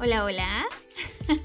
Hola, 0.00 0.24
hola. 0.24 0.66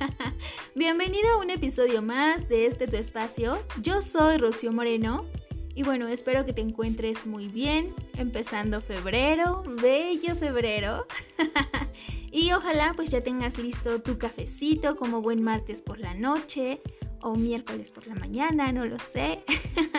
Bienvenido 0.75 1.29
a 1.33 1.37
un 1.37 1.51
episodio 1.51 2.01
más 2.01 2.49
de 2.49 2.65
este 2.65 2.87
tu 2.87 2.95
espacio. 2.95 3.63
Yo 3.83 4.01
soy 4.01 4.37
Rocío 4.37 4.71
Moreno 4.71 5.27
y 5.75 5.83
bueno, 5.83 6.07
espero 6.07 6.47
que 6.47 6.53
te 6.53 6.61
encuentres 6.61 7.27
muy 7.27 7.47
bien, 7.47 7.93
empezando 8.17 8.81
febrero, 8.81 9.61
bello 9.79 10.35
febrero. 10.35 11.05
y 12.31 12.51
ojalá 12.51 12.93
pues 12.95 13.11
ya 13.11 13.21
tengas 13.21 13.59
listo 13.59 14.01
tu 14.01 14.17
cafecito 14.17 14.95
como 14.95 15.21
buen 15.21 15.43
martes 15.43 15.83
por 15.83 15.99
la 15.99 16.15
noche 16.15 16.81
o 17.21 17.35
miércoles 17.35 17.91
por 17.91 18.07
la 18.07 18.15
mañana, 18.15 18.71
no 18.71 18.83
lo 18.85 18.97
sé. 18.97 19.43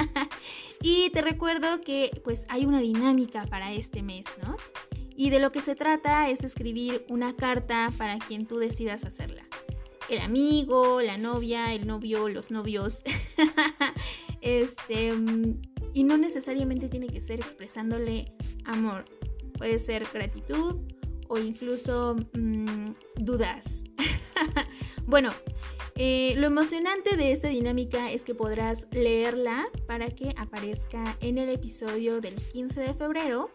y 0.83 1.11
te 1.11 1.23
recuerdo 1.23 1.81
que 1.83 2.21
pues 2.25 2.47
hay 2.49 2.67
una 2.67 2.81
dinámica 2.81 3.47
para 3.47 3.73
este 3.73 4.03
mes, 4.03 4.25
¿no? 4.43 4.57
Y 5.21 5.29
de 5.29 5.39
lo 5.39 5.53
que 5.53 5.61
se 5.61 5.75
trata 5.75 6.31
es 6.31 6.45
escribir 6.45 7.05
una 7.11 7.37
carta 7.37 7.91
para 7.99 8.17
quien 8.17 8.47
tú 8.47 8.57
decidas 8.57 9.05
hacerla. 9.05 9.45
El 10.09 10.19
amigo, 10.21 11.03
la 11.03 11.19
novia, 11.19 11.75
el 11.75 11.87
novio, 11.87 12.31
los 12.31 12.51
novios. 12.51 13.05
este, 14.41 15.13
y 15.93 16.05
no 16.05 16.17
necesariamente 16.17 16.89
tiene 16.89 17.09
que 17.09 17.21
ser 17.21 17.39
expresándole 17.39 18.33
amor. 18.65 19.05
Puede 19.59 19.79
ser 19.79 20.07
gratitud 20.11 20.77
o 21.29 21.39
incluso 21.39 22.17
mm, 22.33 22.93
dudas. 23.17 23.85
bueno, 25.07 25.33
eh, 25.97 26.33
lo 26.39 26.47
emocionante 26.47 27.19
de 27.19 27.33
esta 27.33 27.49
dinámica 27.49 28.11
es 28.11 28.23
que 28.23 28.35
podrás 28.35 28.87
leerla 28.91 29.69
para 29.87 30.09
que 30.09 30.33
aparezca 30.39 31.19
en 31.21 31.37
el 31.37 31.51
episodio 31.51 32.23
del 32.23 32.37
15 32.37 32.81
de 32.81 32.95
febrero 32.95 33.51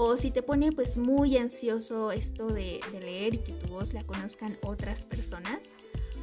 o 0.00 0.16
si 0.16 0.30
te 0.30 0.44
pone 0.44 0.70
pues 0.70 0.96
muy 0.96 1.36
ansioso 1.36 2.12
esto 2.12 2.46
de, 2.46 2.78
leer 3.02 3.34
y 3.34 3.38
que 3.38 3.52
tu 3.52 3.66
voz 3.66 3.92
la 3.92 4.04
conozcan 4.04 4.56
otras 4.62 5.02
personas, 5.02 5.58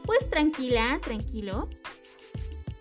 pues 0.05 0.29
tranquila, 0.29 0.97
tranquilo. 1.03 1.67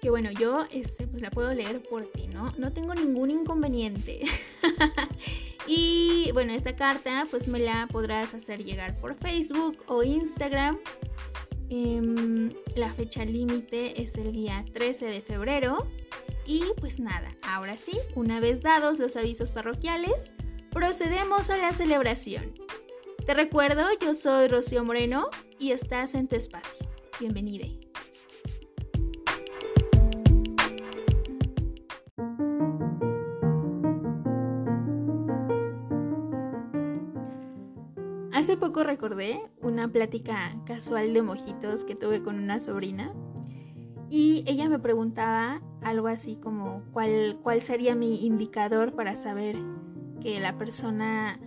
Que 0.01 0.11
bueno, 0.11 0.31
yo 0.31 0.67
este, 0.71 1.09
pues 1.09 1.21
la 1.21 1.31
puedo 1.31 1.53
leer 1.53 1.83
por 1.83 2.05
ti, 2.13 2.29
¿no? 2.29 2.53
No 2.59 2.73
tengo 2.73 2.95
ningún 2.95 3.33
inconveniente. 3.33 4.21
y 5.67 6.31
bueno, 6.33 6.53
esta 6.53 6.77
carta 6.77 7.27
pues 7.29 7.49
me 7.49 7.59
la 7.59 7.89
podrás 7.91 8.33
hacer 8.33 8.63
llegar 8.63 8.97
por 9.01 9.17
Facebook 9.17 9.83
o 9.89 10.05
Instagram. 10.05 10.79
Em, 11.71 12.53
la 12.77 12.95
fecha 12.95 13.25
límite 13.25 14.01
es 14.01 14.15
el 14.15 14.31
día 14.31 14.65
13 14.73 15.07
de 15.07 15.23
febrero. 15.23 15.89
Y 16.47 16.63
pues 16.79 17.01
nada, 17.01 17.35
ahora 17.43 17.79
sí, 17.79 17.99
una 18.15 18.39
vez 18.39 18.61
dados 18.61 19.01
los 19.01 19.17
avisos 19.17 19.51
parroquiales, 19.51 20.35
procedemos 20.75 21.51
a 21.51 21.57
la 21.57 21.73
celebración. 21.73 22.53
Te 23.25 23.33
recuerdo, 23.33 23.85
yo 24.01 24.13
soy 24.13 24.49
Rocío 24.49 24.85
Moreno 24.85 25.29
y 25.61 25.71
estás 25.71 26.17
en 26.17 26.27
tu 26.27 26.35
espacio. 26.35 26.81
Bienvenida. 27.21 27.67
Hace 38.33 38.57
poco 38.57 38.83
recordé 38.83 39.41
una 39.63 39.87
plática 39.87 40.61
casual 40.67 41.15
de 41.15 41.23
mojitos 41.23 41.85
que 41.85 41.95
tuve 41.95 42.21
con 42.21 42.37
una 42.37 42.59
sobrina 42.59 43.15
y 44.11 44.43
ella 44.49 44.69
me 44.69 44.81
preguntaba 44.81 45.63
algo 45.83 46.09
así 46.09 46.35
como 46.35 46.83
cuál, 46.93 47.39
cuál 47.45 47.63
sería 47.63 47.95
mi 47.95 48.27
indicador 48.27 48.93
para 48.93 49.15
saber 49.15 49.57
que 50.25 50.41
la 50.41 50.59
persona 50.59 51.39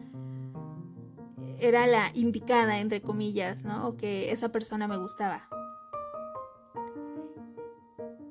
era 1.59 1.85
la 1.87 2.11
indicada, 2.13 2.79
entre 2.79 3.01
comillas, 3.01 3.65
¿no? 3.65 3.89
O 3.89 3.97
que 3.97 4.31
esa 4.31 4.53
persona 4.53 4.87
me 4.87 4.97
gustaba. 4.97 5.49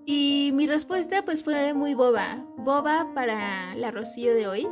Y 0.07 0.53
mi 0.55 0.67
respuesta 0.67 1.23
pues 1.25 1.45
fue 1.45 1.75
muy 1.75 1.93
boba, 1.93 2.43
boba 2.57 3.13
para 3.13 3.75
la 3.75 3.91
Rocío 3.91 4.33
de 4.33 4.47
hoy, 4.47 4.67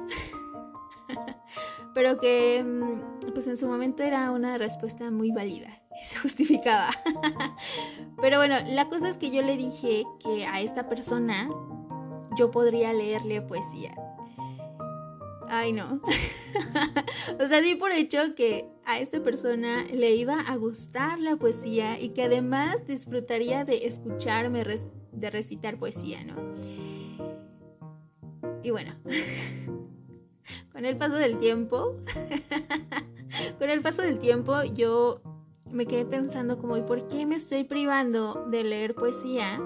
pero 1.95 2.19
que 2.19 2.65
mm, 2.65 3.33
pues 3.35 3.47
en 3.49 3.59
su 3.59 3.67
momento 3.67 4.03
era 4.03 4.31
una 4.31 4.57
respuesta 4.57 5.11
muy 5.11 5.33
válida 5.33 5.85
se 6.05 6.17
justificaba. 6.17 6.91
pero 8.21 8.39
bueno, 8.39 8.57
la 8.67 8.89
cosa 8.89 9.09
es 9.09 9.19
que 9.19 9.31
yo 9.31 9.43
le 9.43 9.57
dije 9.57 10.05
que 10.21 10.47
a 10.47 10.61
esta 10.61 10.89
persona 10.89 11.49
yo 12.37 12.51
podría 12.51 12.93
leerle 12.93 13.43
poesía. 13.43 13.95
Ay, 15.57 15.73
no. 15.73 16.01
o 17.41 17.47
sea, 17.47 17.61
di 17.61 17.77
por 17.77 17.93
hecho 17.93 18.35
que 18.35 18.67
a 18.85 18.99
esta 18.99 19.23
persona 19.23 19.85
le 19.85 20.17
iba 20.17 20.41
a 20.41 20.57
gustar 20.57 21.21
la 21.21 21.37
poesía 21.37 22.01
y 22.01 22.09
que 22.09 22.25
además 22.25 22.85
disfrutaría 22.89 23.65
de 23.65 23.87
escucharme 23.87 24.65
de 25.13 25.31
recitar 25.31 25.79
poesía, 25.79 26.25
¿no? 26.25 26.35
Y 28.65 28.71
bueno, 28.71 28.95
con 30.73 30.85
el 30.85 30.97
paso 30.97 31.15
del 31.15 31.39
tiempo, 31.39 32.01
con 33.61 33.71
el 33.71 33.81
paso 33.81 34.03
del 34.03 34.19
tiempo 34.19 34.61
yo 34.65 35.21
me 35.71 35.87
quedé 35.87 36.05
pensando 36.05 36.59
como, 36.59 36.77
¿y 36.77 36.83
por 36.83 37.07
qué 37.07 37.27
me 37.27 37.37
estoy 37.37 37.63
privando 37.63 38.45
de 38.51 38.65
leer 38.65 38.97
poesía 38.97 39.63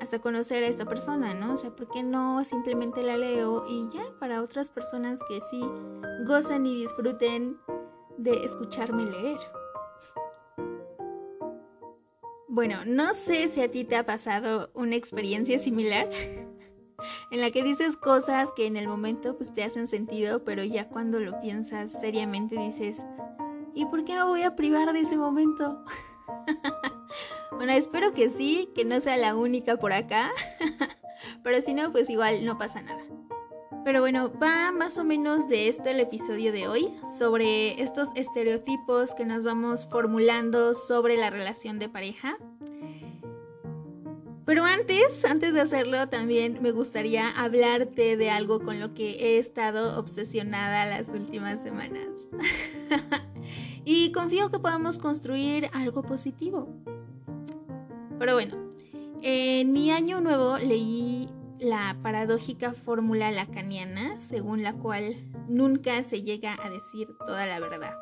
hasta 0.00 0.18
conocer 0.18 0.62
a 0.62 0.68
esta 0.68 0.84
persona, 0.84 1.34
¿no? 1.34 1.54
O 1.54 1.56
sea, 1.56 1.70
¿por 1.70 1.88
qué 1.88 2.02
no 2.02 2.44
simplemente 2.44 3.02
la 3.02 3.16
leo 3.16 3.64
y 3.68 3.88
ya 3.92 4.04
para 4.18 4.42
otras 4.42 4.70
personas 4.70 5.20
que 5.28 5.40
sí 5.40 5.60
gozan 6.26 6.66
y 6.66 6.82
disfruten 6.82 7.56
de 8.18 8.44
escucharme 8.44 9.06
leer? 9.06 9.38
Bueno, 12.48 12.78
no 12.86 13.12
sé 13.14 13.48
si 13.48 13.60
a 13.60 13.70
ti 13.70 13.84
te 13.84 13.96
ha 13.96 14.06
pasado 14.06 14.70
una 14.74 14.96
experiencia 14.96 15.58
similar 15.58 16.08
en 17.30 17.40
la 17.40 17.50
que 17.50 17.62
dices 17.62 17.96
cosas 17.96 18.50
que 18.56 18.66
en 18.66 18.76
el 18.76 18.88
momento 18.88 19.36
pues 19.36 19.52
te 19.52 19.62
hacen 19.62 19.88
sentido, 19.88 20.44
pero 20.44 20.64
ya 20.64 20.88
cuando 20.88 21.18
lo 21.18 21.40
piensas 21.40 21.92
seriamente 21.92 22.56
dices, 22.56 23.06
¿y 23.74 23.84
por 23.86 24.04
qué 24.04 24.14
me 24.14 24.24
voy 24.24 24.42
a 24.42 24.56
privar 24.56 24.92
de 24.92 25.00
ese 25.00 25.16
momento? 25.16 25.84
Bueno, 27.56 27.72
espero 27.72 28.12
que 28.12 28.28
sí, 28.28 28.68
que 28.74 28.84
no 28.84 29.00
sea 29.00 29.16
la 29.16 29.34
única 29.34 29.78
por 29.78 29.92
acá. 29.94 30.30
Pero 31.42 31.62
si 31.62 31.72
no, 31.72 31.90
pues 31.90 32.10
igual 32.10 32.44
no 32.44 32.58
pasa 32.58 32.82
nada. 32.82 33.02
Pero 33.82 34.00
bueno, 34.00 34.30
va 34.42 34.72
más 34.72 34.98
o 34.98 35.04
menos 35.04 35.48
de 35.48 35.68
esto 35.68 35.88
el 35.88 36.00
episodio 36.00 36.52
de 36.52 36.68
hoy, 36.68 36.92
sobre 37.08 37.80
estos 37.82 38.10
estereotipos 38.14 39.14
que 39.14 39.24
nos 39.24 39.42
vamos 39.42 39.86
formulando 39.90 40.74
sobre 40.74 41.16
la 41.16 41.30
relación 41.30 41.78
de 41.78 41.88
pareja. 41.88 42.36
Pero 44.44 44.64
antes, 44.64 45.24
antes 45.24 45.54
de 45.54 45.60
hacerlo, 45.60 46.08
también 46.08 46.58
me 46.60 46.72
gustaría 46.72 47.30
hablarte 47.30 48.18
de 48.18 48.28
algo 48.28 48.60
con 48.60 48.80
lo 48.80 48.92
que 48.92 49.12
he 49.12 49.38
estado 49.38 49.98
obsesionada 49.98 50.84
las 50.84 51.08
últimas 51.08 51.62
semanas. 51.62 52.08
y 53.84 54.12
confío 54.12 54.50
que 54.50 54.58
podamos 54.58 54.98
construir 54.98 55.70
algo 55.72 56.02
positivo. 56.02 56.68
Pero 58.18 58.34
bueno, 58.34 58.56
en 59.22 59.72
mi 59.72 59.90
año 59.90 60.20
nuevo 60.20 60.58
leí 60.58 61.28
la 61.58 61.96
paradójica 62.02 62.72
fórmula 62.72 63.30
lacaniana, 63.30 64.18
según 64.18 64.62
la 64.62 64.74
cual 64.74 65.16
nunca 65.48 66.02
se 66.02 66.22
llega 66.22 66.56
a 66.62 66.70
decir 66.70 67.08
toda 67.26 67.46
la 67.46 67.60
verdad. 67.60 67.94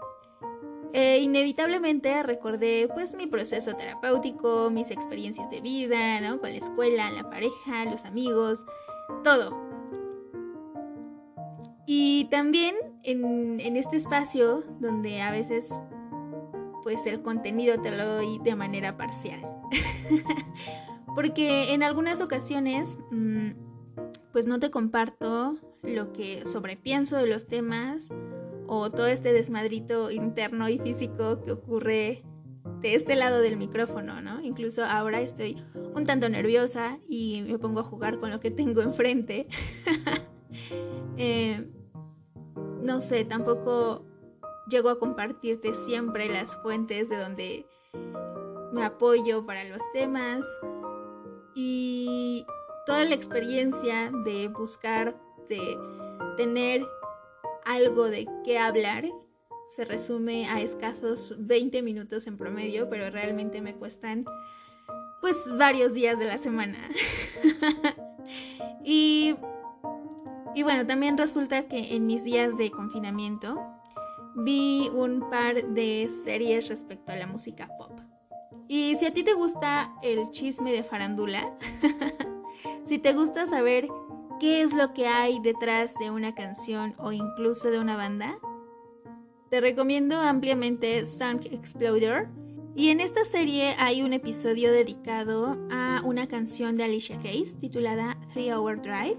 E 0.92 1.18
inevitablemente 1.18 2.22
recordé 2.22 2.88
pues 2.94 3.14
mi 3.14 3.26
proceso 3.26 3.74
terapéutico, 3.74 4.70
mis 4.70 4.90
experiencias 4.90 5.50
de 5.50 5.60
vida, 5.60 6.20
¿no? 6.20 6.40
Con 6.40 6.50
la 6.50 6.58
escuela, 6.58 7.10
la 7.10 7.28
pareja, 7.28 7.84
los 7.84 8.04
amigos, 8.04 8.64
todo. 9.24 9.60
Y 11.86 12.26
también 12.30 12.76
en, 13.02 13.58
en 13.60 13.76
este 13.76 13.96
espacio 13.96 14.62
donde 14.78 15.20
a 15.20 15.32
veces 15.32 15.78
pues 16.84 17.06
el 17.06 17.22
contenido 17.22 17.80
te 17.80 17.90
lo 17.90 18.06
doy 18.16 18.38
de 18.44 18.54
manera 18.54 18.96
parcial. 18.96 19.40
Porque 21.16 21.72
en 21.72 21.82
algunas 21.82 22.20
ocasiones, 22.20 22.98
mm, 23.10 23.50
pues 24.32 24.46
no 24.46 24.60
te 24.60 24.70
comparto 24.70 25.56
lo 25.82 26.12
que 26.12 26.44
sobrepienso 26.44 27.16
de 27.16 27.26
los 27.26 27.46
temas 27.46 28.12
o 28.66 28.90
todo 28.90 29.06
este 29.06 29.32
desmadrito 29.32 30.10
interno 30.10 30.68
y 30.68 30.78
físico 30.78 31.40
que 31.42 31.52
ocurre 31.52 32.22
de 32.80 32.94
este 32.94 33.16
lado 33.16 33.40
del 33.40 33.56
micrófono, 33.56 34.20
¿no? 34.20 34.42
Incluso 34.42 34.84
ahora 34.84 35.20
estoy 35.20 35.62
un 35.94 36.04
tanto 36.04 36.28
nerviosa 36.28 36.98
y 37.08 37.42
me 37.46 37.58
pongo 37.58 37.80
a 37.80 37.84
jugar 37.84 38.20
con 38.20 38.30
lo 38.30 38.40
que 38.40 38.50
tengo 38.50 38.82
enfrente. 38.82 39.48
Eh, 41.16 41.68
no 42.80 43.00
sé, 43.00 43.24
tampoco 43.24 44.04
llego 44.68 44.88
a 44.88 44.98
compartirte 44.98 45.74
siempre 45.74 46.28
las 46.28 46.54
fuentes 46.56 47.08
de 47.08 47.16
donde 47.16 47.66
me 48.72 48.84
apoyo 48.84 49.44
para 49.46 49.64
los 49.64 49.80
temas 49.92 50.44
y 51.54 52.44
toda 52.86 53.04
la 53.04 53.14
experiencia 53.14 54.10
de 54.24 54.48
buscar, 54.48 55.16
de 55.48 55.78
tener 56.36 56.84
algo 57.64 58.04
de 58.04 58.26
qué 58.44 58.58
hablar, 58.58 59.04
se 59.66 59.84
resume 59.84 60.46
a 60.48 60.60
escasos 60.60 61.34
20 61.38 61.82
minutos 61.82 62.26
en 62.26 62.36
promedio, 62.36 62.88
pero 62.88 63.10
realmente 63.10 63.60
me 63.60 63.74
cuestan 63.74 64.24
pues 65.20 65.36
varios 65.56 65.94
días 65.94 66.18
de 66.18 66.26
la 66.26 66.36
semana. 66.36 66.90
y, 68.84 69.36
y 70.54 70.62
bueno, 70.62 70.86
también 70.86 71.16
resulta 71.16 71.66
que 71.66 71.96
en 71.96 72.06
mis 72.06 72.24
días 72.24 72.58
de 72.58 72.70
confinamiento 72.70 73.58
vi 74.36 74.90
un 74.94 75.28
par 75.30 75.62
de 75.74 76.08
series 76.24 76.68
respecto 76.68 77.12
a 77.12 77.16
la 77.16 77.26
música 77.26 77.68
pop. 77.78 77.92
Y 78.68 78.96
si 78.96 79.06
a 79.06 79.12
ti 79.12 79.22
te 79.22 79.34
gusta 79.34 79.92
el 80.02 80.30
chisme 80.30 80.72
de 80.72 80.82
farándula, 80.82 81.56
si 82.84 82.98
te 82.98 83.12
gusta 83.12 83.46
saber 83.46 83.88
qué 84.40 84.62
es 84.62 84.72
lo 84.72 84.92
que 84.94 85.06
hay 85.06 85.40
detrás 85.40 85.94
de 86.00 86.10
una 86.10 86.34
canción 86.34 86.94
o 86.98 87.12
incluso 87.12 87.70
de 87.70 87.78
una 87.78 87.96
banda, 87.96 88.38
te 89.50 89.60
recomiendo 89.60 90.18
ampliamente 90.20 91.04
Song 91.06 91.40
Exploder. 91.44 92.28
Y 92.74 92.88
en 92.88 93.00
esta 93.00 93.24
serie 93.24 93.76
hay 93.78 94.02
un 94.02 94.12
episodio 94.12 94.72
dedicado 94.72 95.56
a 95.70 96.00
una 96.04 96.26
canción 96.26 96.76
de 96.76 96.84
Alicia 96.84 97.20
Keys 97.20 97.56
titulada 97.60 98.18
Three 98.32 98.52
Hour 98.52 98.82
Drive. 98.82 99.18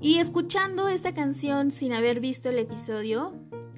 Y 0.00 0.18
escuchando 0.18 0.88
esta 0.88 1.14
canción 1.14 1.70
sin 1.70 1.92
haber 1.94 2.20
visto 2.20 2.50
el 2.50 2.58
episodio, 2.58 3.32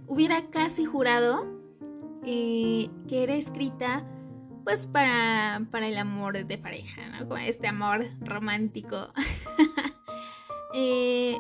hubiera 0.07 0.51
casi 0.51 0.85
jurado 0.85 1.47
eh, 2.25 2.91
que 3.09 3.23
era 3.23 3.35
escrita 3.35 4.05
pues 4.65 4.87
para, 4.87 5.67
para 5.71 5.89
el 5.89 5.97
amor 5.99 6.47
de 6.47 6.59
pareja, 6.59 7.07
¿no? 7.09 7.29
Como 7.29 7.37
este 7.37 7.69
amor 7.69 8.07
romántico. 8.21 9.09
Eh, 10.77 11.39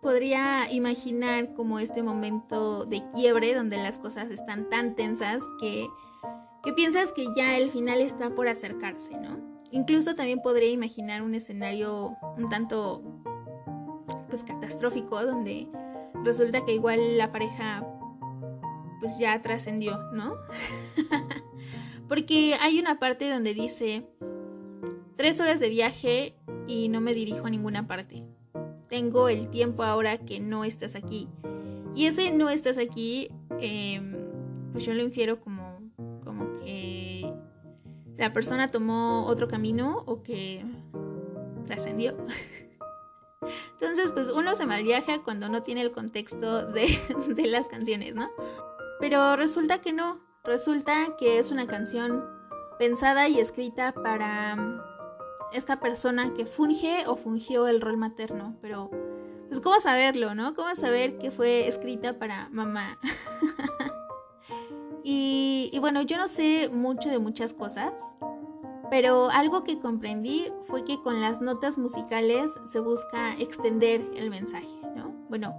podría 0.00 0.70
imaginar 0.70 1.54
como 1.54 1.80
este 1.80 2.04
momento 2.04 2.84
de 2.84 3.02
quiebre 3.12 3.52
donde 3.52 3.78
las 3.78 3.98
cosas 3.98 4.30
están 4.30 4.70
tan 4.70 4.94
tensas 4.94 5.42
que, 5.58 5.88
que 6.62 6.72
piensas 6.72 7.10
que 7.10 7.26
ya 7.34 7.56
el 7.56 7.68
final 7.70 8.00
está 8.00 8.30
por 8.30 8.46
acercarse, 8.46 9.16
¿no? 9.16 9.40
Incluso 9.72 10.14
también 10.14 10.40
podría 10.40 10.70
imaginar 10.70 11.20
un 11.20 11.34
escenario 11.34 12.16
un 12.36 12.48
tanto 12.48 13.02
pues 14.28 14.44
catastrófico 14.44 15.20
donde 15.26 15.66
resulta 16.24 16.64
que 16.64 16.74
igual 16.74 17.18
la 17.18 17.32
pareja 17.32 17.86
pues 19.00 19.18
ya 19.18 19.42
trascendió, 19.42 19.98
¿no? 20.12 20.36
Porque 22.08 22.54
hay 22.60 22.78
una 22.78 22.98
parte 22.98 23.28
donde 23.28 23.52
dice, 23.52 24.06
tres 25.16 25.40
horas 25.40 25.58
de 25.58 25.68
viaje 25.68 26.36
y 26.66 26.88
no 26.88 27.00
me 27.00 27.14
dirijo 27.14 27.46
a 27.46 27.50
ninguna 27.50 27.86
parte. 27.86 28.22
Tengo 28.88 29.28
el 29.28 29.48
tiempo 29.48 29.82
ahora 29.82 30.18
que 30.18 30.38
no 30.38 30.64
estás 30.64 30.94
aquí. 30.94 31.28
Y 31.94 32.06
ese 32.06 32.30
no 32.30 32.48
estás 32.48 32.78
aquí, 32.78 33.30
em, 33.58 34.14
pues 34.72 34.84
yo 34.84 34.94
lo 34.94 35.02
infiero 35.02 35.40
como, 35.40 35.80
como 36.24 36.58
que 36.60 37.32
la 38.16 38.32
persona 38.32 38.70
tomó 38.70 39.26
otro 39.26 39.48
camino 39.48 40.02
o 40.06 40.22
que 40.22 40.64
trascendió. 41.66 42.16
Entonces, 43.72 44.12
pues 44.12 44.28
uno 44.28 44.54
se 44.54 44.66
malviaja 44.66 45.22
cuando 45.22 45.48
no 45.48 45.62
tiene 45.62 45.82
el 45.82 45.92
contexto 45.92 46.66
de, 46.66 47.46
las 47.46 47.68
canciones, 47.68 48.14
¿no? 48.14 48.30
Pero 49.00 49.36
resulta 49.36 49.80
que 49.80 49.92
no, 49.92 50.20
Resulta 50.44 51.14
que 51.18 51.38
es 51.38 51.52
una 51.52 51.68
canción 51.68 52.28
pensada 52.76 53.28
y 53.28 53.38
escrita 53.38 53.92
para 53.92 54.56
mm, 54.56 54.80
esta 55.52 55.78
persona 55.78 56.34
que 56.34 56.46
funge 56.46 57.04
o 57.06 57.14
fungió 57.14 57.68
el 57.68 57.80
rol 57.80 57.96
materno, 57.96 58.56
pero 58.60 58.90
pues 59.46 59.60
cómo 59.60 59.78
saberlo, 59.78 60.34
¿no? 60.34 60.54
¿Cómo 60.54 60.74
saber 60.74 61.16
que 61.18 61.30
fue 61.30 61.68
escrita 61.68 62.18
para 62.18 62.48
mamá? 62.50 62.98
y 65.04 65.78
bueno, 65.78 66.02
yo 66.02 66.16
no 66.16 66.26
sé 66.26 66.68
mucho 66.72 67.08
de 67.08 67.20
muchas 67.20 67.54
cosas, 67.54 68.16
pero 68.92 69.30
algo 69.30 69.64
que 69.64 69.78
comprendí 69.78 70.52
fue 70.66 70.84
que 70.84 71.00
con 71.00 71.18
las 71.22 71.40
notas 71.40 71.78
musicales 71.78 72.52
se 72.66 72.78
busca 72.78 73.32
extender 73.38 74.06
el 74.14 74.28
mensaje, 74.28 74.68
¿no? 74.94 75.14
Bueno, 75.30 75.54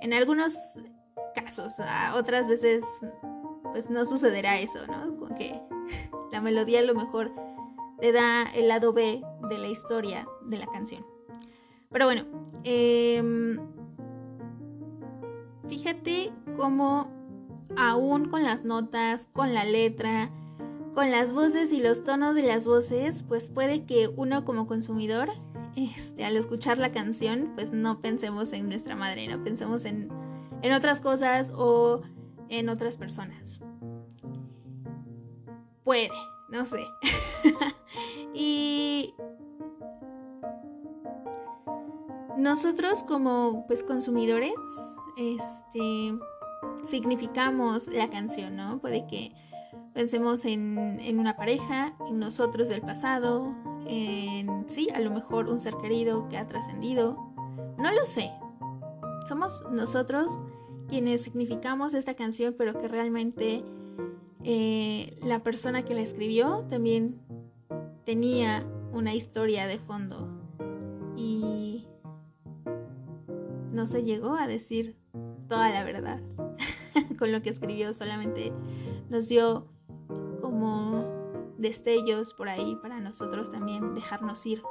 en 0.00 0.12
algunos 0.12 0.56
casos, 1.34 1.74
otras 2.14 2.46
veces 2.46 2.86
pues 3.72 3.90
no 3.90 4.06
sucederá 4.06 4.60
eso, 4.60 4.86
¿no? 4.86 5.16
Con 5.16 5.34
que 5.34 5.60
la 6.30 6.40
melodía 6.40 6.78
a 6.78 6.84
lo 6.84 6.94
mejor 6.94 7.32
te 8.00 8.12
da 8.12 8.44
el 8.54 8.68
lado 8.68 8.92
B 8.92 9.24
de 9.50 9.58
la 9.58 9.66
historia 9.66 10.28
de 10.42 10.58
la 10.58 10.66
canción. 10.68 11.04
Pero 11.90 12.04
bueno, 12.04 12.26
em, 12.62 13.58
fíjate 15.66 16.32
cómo 16.56 17.10
aún 17.76 18.28
con 18.28 18.44
las 18.44 18.64
notas, 18.64 19.26
con 19.32 19.52
la 19.52 19.64
letra, 19.64 20.30
con 20.98 21.12
las 21.12 21.32
voces 21.32 21.70
y 21.70 21.78
los 21.78 22.02
tonos 22.02 22.34
de 22.34 22.42
las 22.42 22.66
voces, 22.66 23.22
pues 23.22 23.50
puede 23.50 23.84
que 23.84 24.08
uno 24.08 24.44
como 24.44 24.66
consumidor, 24.66 25.30
este, 25.76 26.24
al 26.24 26.36
escuchar 26.36 26.78
la 26.78 26.90
canción, 26.90 27.52
pues 27.54 27.70
no 27.70 28.00
pensemos 28.00 28.52
en 28.52 28.68
nuestra 28.68 28.96
madre, 28.96 29.28
no 29.28 29.44
pensemos 29.44 29.84
en, 29.84 30.08
en 30.60 30.72
otras 30.72 31.00
cosas 31.00 31.52
o 31.56 32.02
en 32.48 32.68
otras 32.68 32.96
personas. 32.96 33.60
Puede, 35.84 36.10
no 36.48 36.66
sé. 36.66 36.84
y 38.34 39.14
nosotros 42.36 43.04
como 43.04 43.64
pues 43.68 43.84
consumidores, 43.84 44.52
este 45.16 46.12
significamos 46.82 47.86
la 47.86 48.10
canción, 48.10 48.56
¿no? 48.56 48.80
Puede 48.80 49.06
que 49.06 49.32
pensemos 49.94 50.44
en, 50.44 50.98
en, 51.00 51.18
una 51.18 51.36
pareja, 51.36 51.94
en 52.08 52.18
nosotros 52.18 52.68
del 52.68 52.80
pasado, 52.80 53.54
en 53.86 54.68
sí, 54.68 54.88
a 54.94 55.00
lo 55.00 55.10
mejor 55.10 55.48
un 55.48 55.58
ser 55.58 55.76
querido 55.76 56.28
que 56.28 56.36
ha 56.36 56.46
trascendido. 56.46 57.16
No 57.78 57.92
lo 57.92 58.04
sé. 58.04 58.30
Somos 59.26 59.62
nosotros 59.70 60.38
quienes 60.88 61.22
significamos 61.22 61.94
esta 61.94 62.14
canción, 62.14 62.54
pero 62.56 62.78
que 62.80 62.88
realmente 62.88 63.62
eh, 64.44 65.18
la 65.22 65.42
persona 65.42 65.84
que 65.84 65.94
la 65.94 66.00
escribió 66.00 66.64
también 66.70 67.20
tenía 68.04 68.66
una 68.92 69.14
historia 69.14 69.66
de 69.66 69.78
fondo 69.78 70.28
y 71.16 71.86
no 73.72 73.86
se 73.86 74.02
llegó 74.02 74.34
a 74.34 74.46
decir 74.46 74.96
toda 75.48 75.70
la 75.70 75.84
verdad 75.84 76.20
con 77.18 77.32
lo 77.32 77.42
que 77.42 77.50
escribió, 77.50 77.92
solamente 77.92 78.52
nos 79.10 79.28
dio 79.28 79.66
como 80.58 81.54
destellos 81.58 82.34
por 82.34 82.48
ahí 82.48 82.76
para 82.82 83.00
nosotros 83.00 83.50
también 83.50 83.94
dejarnos 83.94 84.44
ir 84.46 84.62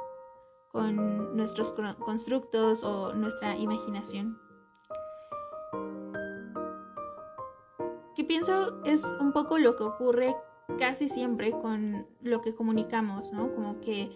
con 0.72 1.36
nuestros 1.36 1.72
constructos 1.98 2.84
o 2.84 3.14
nuestra 3.14 3.56
imaginación. 3.56 4.38
pienso 8.28 8.84
es 8.84 9.02
un 9.18 9.32
poco 9.32 9.58
lo 9.58 9.74
que 9.74 9.82
ocurre 9.82 10.36
casi 10.78 11.08
siempre 11.08 11.50
con 11.50 12.06
lo 12.20 12.40
que 12.42 12.54
comunicamos, 12.54 13.32
¿no? 13.32 13.52
Como 13.54 13.80
que 13.80 14.10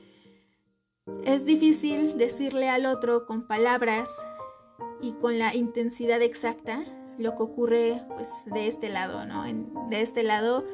es 1.25 1.45
difícil 1.45 2.19
decirle 2.19 2.69
al 2.69 2.87
otro 2.87 3.27
con 3.27 3.49
palabras 3.49 4.11
y 5.01 5.13
con 5.13 5.39
la 5.39 5.57
intensidad 5.57 6.21
exacta 6.23 6.85
lo 7.19 7.35
que 7.37 7.43
ocurre 7.43 8.03
pues 8.15 8.31
de 8.47 8.69
este 8.69 8.91
lado, 8.91 9.25
¿no? 9.25 9.45
de 9.89 10.03
este 10.03 10.23
lado 10.23 10.65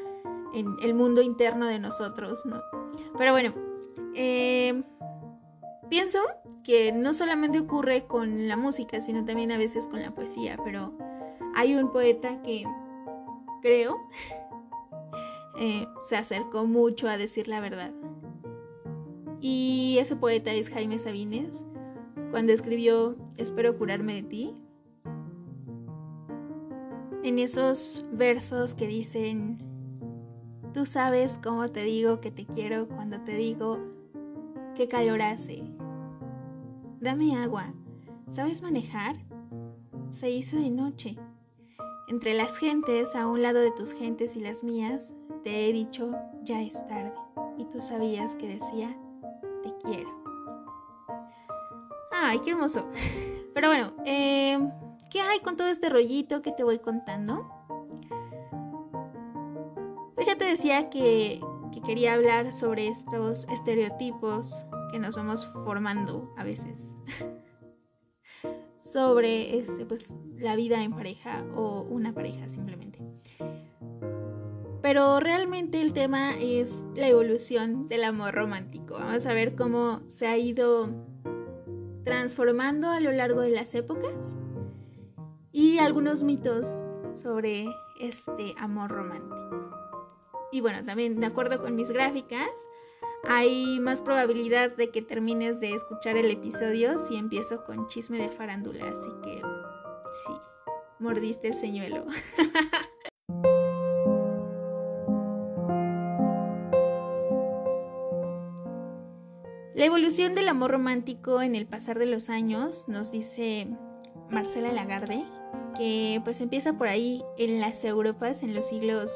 en 0.54 0.76
el 0.82 0.94
mundo 0.94 1.22
interno 1.22 1.66
de 1.66 1.78
nosotros, 1.78 2.44
¿no? 2.46 2.60
Pero 3.16 3.32
bueno, 3.32 3.52
eh, 4.14 4.82
pienso 5.88 6.18
que 6.64 6.92
no 6.92 7.14
solamente 7.14 7.60
ocurre 7.60 8.06
con 8.06 8.48
la 8.48 8.56
música, 8.56 9.00
sino 9.00 9.24
también 9.24 9.52
a 9.52 9.58
veces 9.58 9.86
con 9.86 10.02
la 10.02 10.14
poesía, 10.14 10.58
pero 10.64 10.92
hay 11.54 11.74
un 11.74 11.90
poeta 11.92 12.40
que 12.42 12.64
creo, 13.62 13.96
eh, 15.60 15.86
se 16.08 16.16
acercó 16.16 16.66
mucho 16.66 17.08
a 17.08 17.16
decir 17.16 17.48
la 17.48 17.60
verdad. 17.60 17.92
Y 19.40 19.96
ese 20.00 20.16
poeta 20.16 20.52
es 20.52 20.68
Jaime 20.68 20.98
Sabines, 20.98 21.64
cuando 22.30 22.52
escribió 22.52 23.16
Espero 23.36 23.78
curarme 23.78 24.14
de 24.14 24.22
ti. 24.24 24.62
En 27.22 27.38
esos 27.38 28.04
versos 28.12 28.74
que 28.74 28.86
dicen, 28.88 29.58
tú 30.72 30.87
sabes 30.87 31.38
cómo 31.42 31.68
te 31.68 31.82
digo 31.82 32.20
que 32.20 32.30
te 32.30 32.46
quiero 32.46 32.88
cuando 32.88 33.20
te 33.20 33.34
digo 33.37 33.78
qué 34.75 34.88
calor 34.88 35.22
hace. 35.22 35.62
Dame 37.00 37.37
agua. 37.37 37.72
¿Sabes 38.28 38.62
manejar? 38.62 39.16
Se 40.10 40.30
hizo 40.30 40.56
de 40.56 40.70
noche. 40.70 41.16
Entre 42.08 42.34
las 42.34 42.56
gentes, 42.56 43.14
a 43.14 43.26
un 43.26 43.42
lado 43.42 43.60
de 43.60 43.70
tus 43.72 43.92
gentes 43.92 44.34
y 44.34 44.40
las 44.40 44.64
mías, 44.64 45.14
te 45.44 45.68
he 45.68 45.72
dicho, 45.72 46.10
ya 46.42 46.62
es 46.62 46.75
tarde. 46.87 47.12
Y 47.58 47.64
tú 47.66 47.80
sabías 47.80 48.34
que 48.37 48.48
decía, 48.48 48.96
te 49.62 49.75
quiero. 49.84 50.10
Ay, 52.10 52.40
qué 52.40 52.50
hermoso. 52.50 52.88
Pero 53.54 53.68
bueno, 53.68 53.92
em, 54.04 54.70
¿qué 55.10 55.20
hay 55.20 55.40
con 55.40 55.56
todo 55.56 55.68
este 55.68 55.88
rollito 55.88 56.42
que 56.42 56.52
te 56.52 56.64
voy 56.64 56.78
contando? 56.78 57.57
Pues 60.18 60.26
ya 60.26 60.37
te 60.37 60.46
decía 60.46 60.90
que, 60.90 61.40
que 61.72 61.80
quería 61.80 62.14
hablar 62.14 62.52
sobre 62.52 62.88
estos 62.88 63.46
estereotipos 63.52 64.64
que 64.90 64.98
nos 64.98 65.14
vamos 65.14 65.48
formando 65.62 66.34
a 66.37 66.42
veces 66.42 66.90
sobre 68.78 69.60
este, 69.60 69.87
pues, 69.87 70.16
la 70.37 70.56
vida 70.56 70.82
en 70.82 70.90
pareja 70.90 71.44
o 71.54 71.82
una 71.82 72.12
pareja 72.12 72.48
simplemente. 72.48 72.98
Pero 74.82 75.20
realmente 75.20 75.80
el 75.80 75.92
tema 75.92 76.37
es 76.37 76.84
la 76.96 77.06
evolución 77.06 77.87
del 77.87 78.02
amor 78.02 78.34
romántico. 78.34 78.94
Vamos 78.94 79.25
a 79.25 79.34
ver 79.34 79.54
cómo 79.54 80.00
se 80.08 80.26
ha 80.26 80.37
ido 80.37 80.88
transformando 82.02 82.90
a 82.90 82.98
lo 82.98 83.12
largo 83.12 83.42
de 83.42 83.50
las 83.50 83.72
épocas 83.72 84.37
y 85.52 85.78
algunos 85.78 86.25
mitos 86.25 86.76
sobre 87.12 87.66
este 88.00 88.56
amor 88.58 88.90
romántico. 88.90 89.77
Y 90.50 90.60
bueno, 90.60 90.84
también 90.84 91.20
de 91.20 91.26
acuerdo 91.26 91.60
con 91.60 91.76
mis 91.76 91.90
gráficas, 91.90 92.48
hay 93.24 93.78
más 93.80 94.00
probabilidad 94.00 94.70
de 94.76 94.90
que 94.90 95.02
termines 95.02 95.60
de 95.60 95.74
escuchar 95.74 96.16
el 96.16 96.30
episodio 96.30 96.98
si 96.98 97.16
empiezo 97.16 97.64
con 97.64 97.86
chisme 97.88 98.18
de 98.18 98.30
farándula, 98.30 98.88
así 98.88 99.08
que 99.22 99.42
sí, 100.26 100.32
mordiste 100.98 101.48
el 101.48 101.54
señuelo. 101.54 102.06
La 109.74 109.84
evolución 109.84 110.34
del 110.34 110.48
amor 110.48 110.72
romántico 110.72 111.40
en 111.40 111.54
el 111.54 111.68
pasar 111.68 112.00
de 112.00 112.06
los 112.06 112.30
años, 112.30 112.88
nos 112.88 113.12
dice 113.12 113.68
Marcela 114.28 114.72
Lagarde, 114.72 115.24
que 115.76 116.20
pues 116.24 116.40
empieza 116.40 116.72
por 116.72 116.88
ahí 116.88 117.22
en 117.36 117.60
las 117.60 117.84
Europas 117.84 118.42
en 118.42 118.56
los 118.56 118.66
siglos 118.66 119.12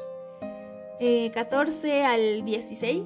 Eh, 1.05 1.33
al 2.05 2.43
XVI 2.47 3.03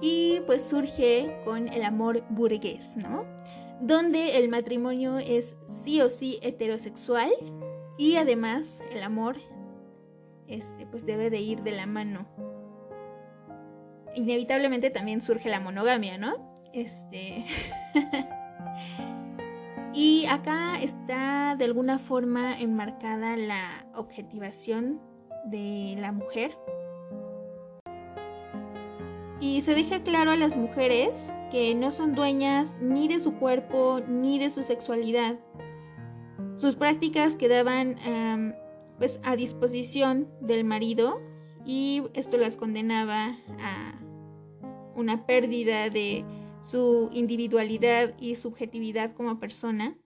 y 0.00 0.40
pues 0.46 0.64
surge 0.64 1.38
con 1.44 1.68
el 1.68 1.84
amor 1.84 2.24
burgués, 2.28 2.96
¿no? 2.96 3.24
Donde 3.80 4.36
el 4.38 4.48
matrimonio 4.48 5.18
es 5.18 5.56
sí 5.84 6.00
o 6.00 6.10
sí 6.10 6.40
heterosexual 6.42 7.30
y 7.96 8.16
además 8.16 8.82
el 8.90 9.00
amor 9.04 9.36
este, 10.48 10.86
pues 10.86 11.06
debe 11.06 11.30
de 11.30 11.38
ir 11.38 11.62
de 11.62 11.70
la 11.70 11.86
mano. 11.86 12.26
Inevitablemente 14.16 14.90
también 14.90 15.22
surge 15.22 15.48
la 15.48 15.60
monogamia, 15.60 16.18
¿no? 16.18 16.52
Este 16.72 17.44
Y 19.94 20.26
acá 20.26 20.82
está 20.82 21.54
de 21.56 21.64
alguna 21.64 22.00
forma 22.00 22.58
enmarcada 22.58 23.36
la 23.36 23.86
objetivación 23.94 25.00
de 25.44 25.94
la 26.00 26.10
mujer 26.10 26.58
y 29.46 29.62
se 29.62 29.74
deja 29.74 30.02
claro 30.02 30.32
a 30.32 30.36
las 30.36 30.56
mujeres 30.56 31.32
que 31.52 31.74
no 31.74 31.92
son 31.92 32.16
dueñas 32.16 32.72
ni 32.80 33.06
de 33.06 33.20
su 33.20 33.34
cuerpo 33.34 34.00
ni 34.08 34.40
de 34.40 34.50
su 34.50 34.64
sexualidad. 34.64 35.38
Sus 36.56 36.74
prácticas 36.74 37.36
quedaban 37.36 37.96
pues 38.98 39.20
a 39.22 39.36
disposición 39.36 40.28
del 40.40 40.64
marido 40.64 41.20
y 41.64 42.02
esto 42.14 42.38
las 42.38 42.56
condenaba 42.56 43.36
a 43.60 44.00
una 44.96 45.26
pérdida 45.26 45.90
de 45.90 46.24
su 46.62 47.08
individualidad 47.12 48.14
y 48.18 48.34
subjetividad 48.34 49.14
como 49.14 49.38
persona 49.38 49.96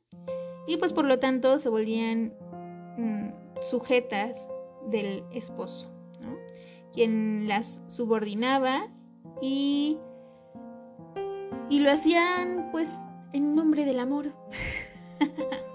y 0.66 0.76
pues 0.76 0.92
por 0.92 1.06
lo 1.06 1.18
tanto 1.18 1.58
se 1.58 1.70
volvían 1.70 2.34
mm, 2.98 3.28
sujetas 3.62 4.50
del 4.90 5.24
esposo, 5.32 5.90
quien 6.92 7.48
las 7.48 7.80
subordinaba 7.86 8.88
y, 9.40 9.98
y 11.68 11.80
lo 11.80 11.90
hacían 11.90 12.68
pues 12.72 12.98
en 13.32 13.54
nombre 13.54 13.84
del 13.84 14.00
amor. 14.00 14.32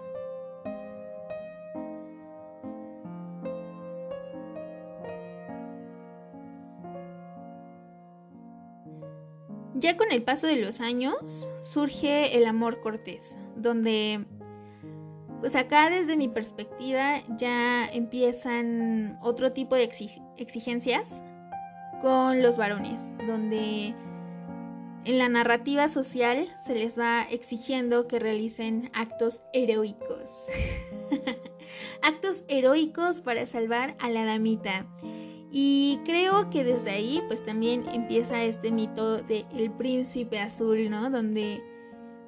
Ya 9.77 9.97
con 9.97 10.09
el 10.11 10.23
paso 10.23 10.47
de 10.47 10.55
los 10.55 10.79
años 10.79 11.47
surge 11.61 12.35
el 12.37 12.45
amor 12.45 12.79
cortés, 12.81 13.37
donde 13.57 14.25
pues 15.41 15.53
acá 15.55 15.89
desde 15.89 16.15
mi 16.15 16.29
perspectiva 16.29 17.21
ya 17.37 17.85
empiezan 17.87 19.19
otro 19.21 19.51
tipo 19.51 19.75
de 19.75 19.83
exigencias 20.37 21.23
con 22.05 22.43
los 22.43 22.55
varones, 22.55 23.11
donde 23.25 23.95
en 25.05 25.17
la 25.17 25.27
narrativa 25.27 25.89
social 25.89 26.55
se 26.59 26.75
les 26.75 26.99
va 26.99 27.23
exigiendo 27.23 28.07
que 28.07 28.19
realicen 28.19 28.91
actos 28.93 29.41
heroicos. 29.53 30.45
actos 32.03 32.43
heroicos 32.47 33.21
para 33.21 33.47
salvar 33.47 33.95
a 33.97 34.11
la 34.11 34.23
damita. 34.23 34.85
Y 35.51 35.99
creo 36.05 36.51
que 36.51 36.63
desde 36.63 36.91
ahí 36.91 37.23
pues 37.27 37.43
también 37.43 37.87
empieza 37.91 38.43
este 38.43 38.69
mito 38.69 39.23
del 39.23 39.47
el 39.55 39.71
príncipe 39.71 40.37
azul, 40.37 40.91
¿no? 40.91 41.09
Donde 41.09 41.63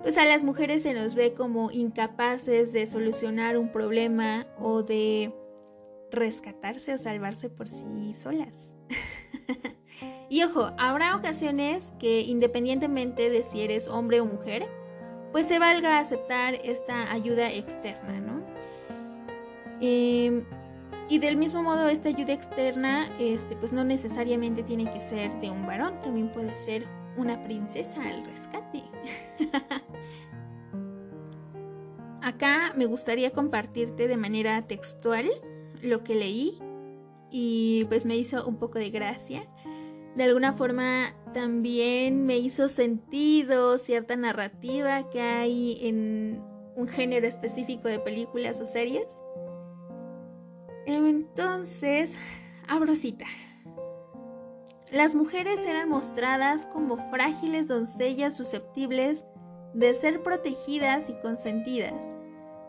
pues 0.02 0.18
a 0.18 0.26
las 0.26 0.44
mujeres 0.44 0.82
se 0.82 0.96
nos 0.96 1.14
ve 1.14 1.36
como 1.36 1.70
incapaces 1.70 2.74
de 2.74 2.88
solucionar 2.88 3.60
un 3.60 3.72
problema 3.72 4.48
o 4.58 4.82
de 4.82 5.32
rescatarse 6.10 6.96
o 6.96 6.98
salvarse 6.98 7.52
por 7.52 7.70
sí 7.70 8.16
solas. 8.16 8.77
y 10.30 10.44
ojo, 10.44 10.72
habrá 10.78 11.16
ocasiones 11.16 11.94
que 12.00 12.22
independientemente 12.22 13.30
de 13.30 13.44
si 13.44 13.62
eres 13.62 13.88
hombre 13.88 14.22
o 14.22 14.26
mujer, 14.26 14.68
pues 15.32 15.48
se 15.48 15.60
valga 15.60 16.00
aceptar 16.00 16.56
esta 16.56 17.12
ayuda 17.12 17.52
externa, 17.52 18.20
¿no? 18.20 18.42
Em, 19.82 20.44
y 21.10 21.20
del 21.20 21.38
mismo 21.38 21.64
modo, 21.64 21.88
esta 21.88 22.10
ayuda 22.10 22.34
externa, 22.34 23.10
este, 23.20 23.56
pues 23.56 23.72
no 23.72 23.84
necesariamente 23.84 24.64
tiene 24.64 24.92
que 24.92 25.00
ser 25.02 25.40
de 25.40 25.50
un 25.50 25.66
varón, 25.66 26.02
también 26.02 26.30
puede 26.30 26.54
ser 26.56 26.86
una 27.16 27.44
princesa 27.44 28.02
al 28.04 28.26
rescate. 28.26 28.84
Acá 32.22 32.74
me 32.76 32.86
gustaría 32.86 33.32
compartirte 33.32 34.08
de 34.08 34.18
manera 34.18 34.62
textual 34.68 35.30
lo 35.82 36.04
que 36.04 36.16
leí 36.16 36.60
y 37.30 37.86
pues 37.86 38.06
me 38.06 38.16
hizo 38.16 38.48
un 38.48 38.58
poco 38.58 38.80
de 38.80 38.90
gracia. 38.90 39.48
De 40.16 40.24
alguna 40.24 40.54
forma 40.54 41.14
también 41.34 42.26
me 42.26 42.38
hizo 42.38 42.70
sentido 42.70 43.78
cierta 43.78 44.16
narrativa 44.16 45.10
que 45.10 45.22
hay 45.22 45.78
en 45.82 46.42
un 46.76 46.88
género 46.88 47.28
específico 47.28 47.88
de 47.88 48.00
películas 48.00 48.60
o 48.60 48.66
series. 48.66 49.24
Entonces, 50.86 52.18
abro 52.68 52.96
cita. 52.96 53.26
Las 54.92 55.14
mujeres 55.14 55.66
eran 55.66 55.90
mostradas 55.90 56.66
como 56.66 56.98
frágiles 57.12 57.68
doncellas 57.68 58.38
susceptibles 58.38 59.28
de 59.74 59.94
ser 59.94 60.24
protegidas 60.24 61.10
y 61.10 61.14
consentidas, 61.22 62.18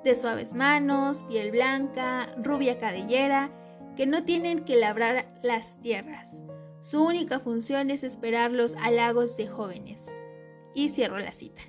de 0.03 0.17
suaves 0.17 0.53
manos, 0.53 1.23
piel 1.29 1.53
blanca, 1.53 2.35
rubia 2.43 2.79
cabellera 2.79 3.53
que 3.99 4.07
no 4.07 4.23
tienen 4.23 4.61
que 4.61 4.77
labrar 4.77 5.27
las 5.43 5.77
tierras. 5.83 6.45
Su 6.83 7.05
única 7.05 7.41
función 7.41 7.91
es 7.91 8.05
esperar 8.05 8.53
los 8.53 8.77
halagos 8.77 9.37
de 9.37 9.49
jóvenes. 9.49 10.15
Y 10.73 10.91
cierro 10.91 11.19
la 11.19 11.33
cita. 11.33 11.63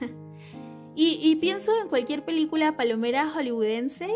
y, 0.96 1.36
pienso 1.36 1.78
en 1.78 1.90
cualquier 1.90 2.24
película 2.24 2.78
palomera 2.78 3.30
hollywoodense 3.30 4.08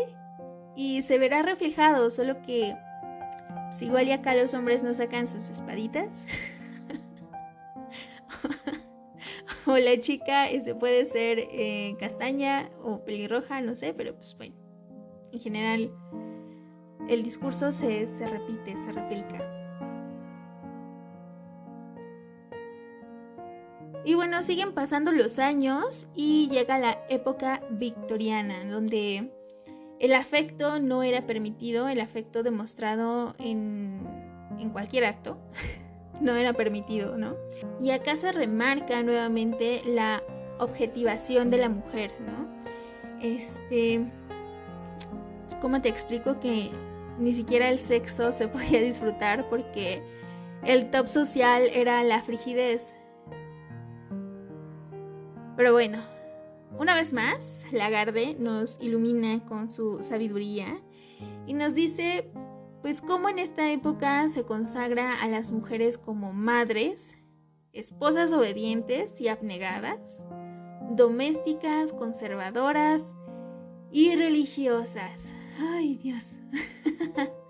y 0.75 1.03
se 1.03 1.19
verá 1.19 1.43
reflejado, 1.43 2.09
solo 2.09 2.41
que 2.41 2.75
pues 3.67 3.83
igual 3.83 4.07
y 4.07 4.13
acá 4.13 4.33
los 4.33 4.55
hombres 4.55 4.81
no 4.81 4.95
sacan 4.95 5.27
sus 5.27 5.49
espaditas. 5.49 6.25
o 9.67 9.77
la 9.77 9.99
chica 9.99 10.47
se 10.59 10.73
puede 10.73 11.05
ser 11.05 11.37
eh, 11.37 11.95
castaña 11.99 12.71
o 12.81 13.05
pelirroja, 13.05 13.61
no 13.61 13.75
sé, 13.75 13.93
pero 13.93 14.15
pues 14.15 14.35
bueno, 14.35 14.55
en 15.31 15.39
general 15.39 15.91
el 17.07 17.23
discurso 17.23 17.71
se, 17.71 18.05
repite, 18.19 18.77
se 18.77 18.91
replica. 18.91 19.57
Y 24.03 24.15
bueno, 24.15 24.41
siguen 24.41 24.73
pasando 24.73 25.11
los 25.11 25.37
años 25.37 26.07
y 26.15 26.49
llega 26.49 26.79
la 26.79 26.99
época 27.09 27.61
victoriana, 27.69 28.65
donde 28.65 29.31
el 29.99 30.13
afecto 30.13 30.79
no 30.79 31.03
era 31.03 31.27
permitido, 31.27 31.87
el 31.87 31.99
afecto 31.99 32.41
demostrado 32.41 33.35
en, 33.37 33.99
en 34.57 34.69
cualquier 34.71 35.05
acto 35.05 35.37
no 36.21 36.35
era 36.35 36.53
permitido, 36.53 37.17
¿no? 37.17 37.35
Y 37.79 37.91
acá 37.91 38.15
se 38.15 38.31
remarca 38.31 39.03
nuevamente 39.03 39.81
la 39.85 40.23
objetivación 40.59 41.49
de 41.51 41.57
la 41.57 41.69
mujer, 41.69 42.11
¿no? 42.19 42.47
Este, 43.21 44.03
¿cómo 45.61 45.79
te 45.81 45.89
explico 45.89 46.39
que 46.39 46.71
ni 47.21 47.33
siquiera 47.33 47.69
el 47.69 47.79
sexo 47.79 48.31
se 48.31 48.47
podía 48.49 48.81
disfrutar 48.81 49.47
porque 49.49 50.01
el 50.63 50.89
top 50.91 51.07
social 51.07 51.69
era 51.73 52.03
la 52.03 52.21
frigidez? 52.21 52.95
Pero 55.55 55.73
bueno, 55.73 55.99
una 56.77 56.95
vez 56.95 57.13
más, 57.13 57.63
Lagarde 57.71 58.35
nos 58.39 58.77
ilumina 58.81 59.45
con 59.45 59.69
su 59.69 60.01
sabiduría 60.01 60.81
y 61.45 61.53
nos 61.53 61.75
dice, 61.75 62.31
pues 62.81 63.01
cómo 63.01 63.29
en 63.29 63.39
esta 63.39 63.71
época 63.71 64.27
se 64.29 64.43
consagra 64.43 65.21
a 65.21 65.27
las 65.27 65.51
mujeres 65.51 65.97
como 65.97 66.33
madres, 66.33 67.15
esposas 67.73 68.33
obedientes 68.33 69.21
y 69.21 69.27
abnegadas, 69.27 70.25
domésticas, 70.91 71.93
conservadoras 71.93 73.13
y 73.91 74.15
religiosas. 74.15 75.31
Ay, 75.59 75.95
Dios. 75.95 76.33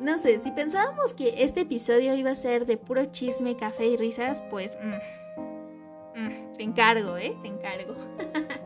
no 0.00 0.18
sé, 0.18 0.40
si 0.40 0.50
pensábamos 0.52 1.14
que 1.14 1.44
este 1.44 1.60
episodio 1.60 2.14
iba 2.14 2.30
a 2.30 2.34
ser 2.34 2.66
de 2.66 2.76
puro 2.76 3.06
chisme, 3.06 3.56
café 3.56 3.86
y 3.86 3.96
risas, 3.96 4.42
pues... 4.50 4.76
Mm, 4.82 6.20
mm, 6.20 6.52
te 6.56 6.62
encargo, 6.62 7.16
¿eh? 7.16 7.36
Te 7.42 7.48
encargo. 7.48 7.94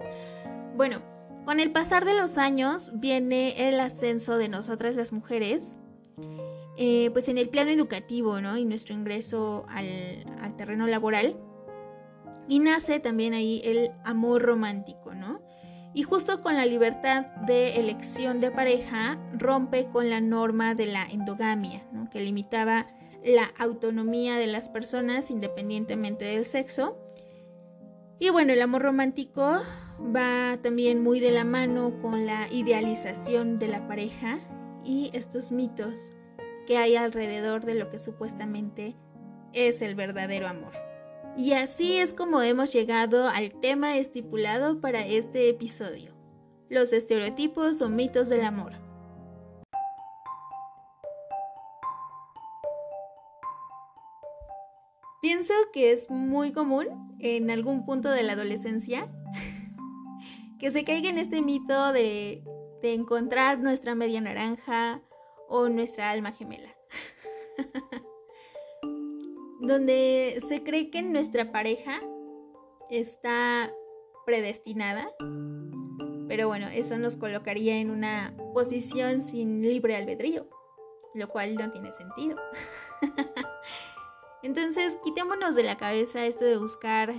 bueno, 0.77 1.03
con 1.45 1.61
el 1.61 1.73
pasar 1.73 2.05
de 2.05 2.15
los 2.15 2.39
años 2.39 2.91
viene 2.95 3.69
el 3.69 3.81
ascenso 3.81 4.39
de 4.39 4.49
nosotras 4.49 4.95
las 4.95 5.13
mujeres, 5.13 5.77
eh, 6.77 7.11
pues 7.13 7.29
en 7.29 7.39
el 7.39 7.49
plano 7.49 7.71
educativo, 7.71 8.41
¿no? 8.41 8.57
Y 8.57 8.65
nuestro 8.65 8.95
ingreso 8.95 9.65
al, 9.69 10.25
al 10.41 10.57
terreno 10.57 10.87
laboral. 10.87 11.37
Y 12.49 12.59
nace 12.59 13.01
también 13.01 13.33
ahí 13.33 13.61
el 13.65 13.91
amor 14.05 14.43
romántico. 14.43 15.03
Y 15.95 16.03
justo 16.03 16.43
con 16.43 16.57
la 16.57 16.67
libertad 16.67 17.27
de 17.47 17.77
elección 17.77 18.41
de 18.41 18.51
pareja 18.51 19.17
rompe 19.33 19.87
con 19.93 20.11
la 20.11 20.21
norma 20.21 20.75
de 20.75 20.87
la 20.87 21.05
endogamia, 21.05 21.85
¿no? 21.93 22.11
que 22.11 22.21
limitaba 22.21 22.89
la 23.25 23.53
autonomía 23.59 24.37
de 24.37 24.49
las 24.49 24.69
personas 24.69 25.31
independientemente 25.31 26.25
del 26.25 26.47
sexo. 26.47 26.99
Y 28.19 28.31
bueno, 28.31 28.53
el 28.53 28.61
amor 28.61 28.83
romántico 28.83 29.63
va 30.01 30.59
también 30.63 31.03
muy 31.03 31.21
de 31.21 31.31
la 31.31 31.45
mano 31.45 31.97
con 32.03 32.27
la 32.27 32.49
idealización 32.51 33.61
de 33.61 33.69
la 33.69 33.87
pareja 33.87 34.41
y 34.85 35.11
estos 35.15 35.53
mitos 35.53 36.13
que 36.67 36.77
hay 36.77 36.97
alrededor 36.97 37.65
de 37.65 37.75
lo 37.75 37.91
que 37.91 37.99
supuestamente 37.99 38.97
es 39.53 39.81
el 39.81 39.95
verdadero 39.95 40.49
amor. 40.49 40.84
Y 41.37 41.53
así 41.53 41.99
es 41.99 42.14
como 42.14 42.43
hemos 42.43 42.73
llegado 42.73 43.26
al 43.29 43.53
tema 43.61 43.97
estipulado 43.97 44.81
para 44.81 45.05
este 45.05 45.49
episodio, 45.49 46.12
los 46.69 46.93
estereotipos 46.93 47.83
o 47.83 47.88
mitos 47.88 48.29
del 48.29 48.43
amor. 48.43 48.73
Pienso 55.21 55.55
que 55.73 55.91
es 55.91 56.09
muy 56.09 56.53
común 56.53 57.17
en 57.19 57.50
algún 57.50 57.85
punto 57.85 58.11
de 58.11 58.23
la 58.23 58.35
adolescencia 58.35 59.09
que 60.61 60.71
se 60.71 60.85
caiga 60.85 61.09
en 61.09 61.19
este 61.19 61.43
mito 61.43 61.93
de, 61.93 62.45
encontrar 62.83 63.59
nuestra 63.61 63.95
media 63.95 64.21
naranja 64.21 65.00
o 65.49 65.71
nuestra 65.71 66.11
alma 66.11 66.33
gemela. 66.33 66.69
Donde 69.66 70.38
se 70.47 70.62
cree 70.62 70.90
que 70.90 71.02
nuestra 71.02 71.50
pareja 71.52 72.00
está 72.90 73.73
predestinada. 74.26 75.09
Pero 76.28 76.49
bueno, 76.49 76.68
eso 76.68 76.97
nos 76.99 77.16
colocaría 77.16 77.76
en 77.76 77.90
una 77.90 78.35
posición 78.54 79.23
sin 79.23 79.62
libre 79.62 79.97
albedrío, 79.97 80.49
lo 81.15 81.28
cual 81.28 81.54
no 81.54 81.71
tiene 81.71 81.93
sentido. 81.93 82.36
Entonces, 84.43 84.99
quitémonos 85.02 85.54
de 85.54 85.62
la 85.62 85.76
cabeza 85.76 86.26
esto 86.26 86.45
de 86.45 86.58
buscar 86.58 87.15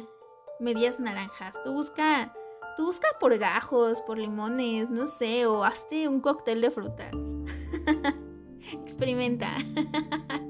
medias 0.59 0.99
naranjas. 0.99 1.55
Tú 1.63 1.73
busca 1.73 2.33
Tú 2.75 2.87
busca 2.87 3.07
por 3.21 3.37
gajos, 3.37 4.01
por 4.01 4.17
limones, 4.17 4.89
no 4.89 5.07
sé, 5.07 5.45
o 5.45 5.63
hazte 5.63 6.09
un 6.09 6.19
cóctel 6.19 6.59
de 6.59 6.71
frutas. 6.71 7.37
Experimenta. 8.85 9.55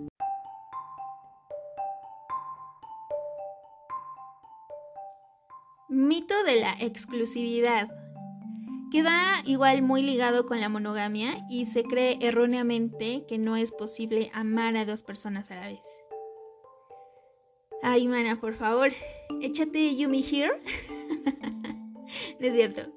Mito 5.96 6.44
de 6.44 6.58
la 6.58 6.74
exclusividad. 6.82 7.88
Queda 8.92 9.42
igual 9.46 9.82
muy 9.82 10.02
ligado 10.02 10.46
con 10.46 10.60
la 10.60 10.68
monogamia 10.68 11.38
y 11.50 11.68
se 11.68 11.84
cree 11.84 12.18
erróneamente 12.20 13.24
que 13.30 13.38
no 13.38 13.56
es 13.56 13.72
posible 13.72 14.30
amar 14.34 14.76
a 14.76 14.84
dos 14.84 15.04
personas 15.04 15.50
a 15.52 15.56
la 15.56 15.68
vez. 15.70 15.88
Ay, 17.82 18.10
mana, 18.10 18.42
por 18.42 18.56
favor, 18.56 18.92
échate 19.40 19.96
Yumi 19.96 20.22
Here. 20.22 20.62
es 22.42 22.54
cierto. 22.54 22.92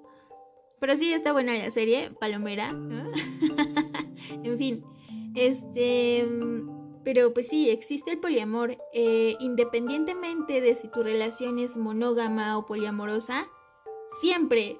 Pero 0.81 0.97
sí 0.97 1.13
está 1.13 1.33
buena 1.33 1.55
la 1.55 1.71
serie, 1.71 2.11
Palomera. 2.11 2.71
en 4.43 4.59
fin, 4.59 4.85
este... 5.37 6.27
Pero 7.09 7.33
pues 7.33 7.49
sí, 7.49 7.71
existe 7.71 8.11
el 8.11 8.19
poliamor. 8.19 8.77
Eh, 8.93 9.35
independientemente 9.41 10.61
de 10.61 10.75
si 10.75 10.89
tu 10.89 11.03
relación 11.03 11.59
es 11.59 11.79
monógama 11.79 12.59
o 12.59 12.67
poliamorosa, 12.67 13.47
siempre, 14.21 14.79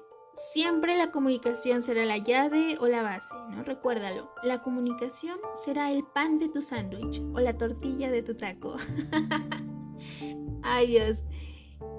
siempre 0.53 0.95
la 0.95 1.09
comunicación 1.09 1.81
será 1.81 2.05
la 2.05 2.19
llave 2.19 2.77
o 2.79 2.85
la 2.85 3.01
base, 3.01 3.33
¿no? 3.49 3.63
Recuérdalo, 3.63 4.29
la 4.43 4.61
comunicación 4.61 5.39
será 5.55 5.91
el 5.91 6.03
pan 6.03 6.37
de 6.37 6.49
tu 6.49 6.61
sándwich 6.61 7.19
o 7.33 7.39
la 7.39 7.57
tortilla 7.57 8.11
de 8.11 8.21
tu 8.21 8.35
taco. 8.35 8.75
Ay 10.61 10.85
Dios. 10.85 11.25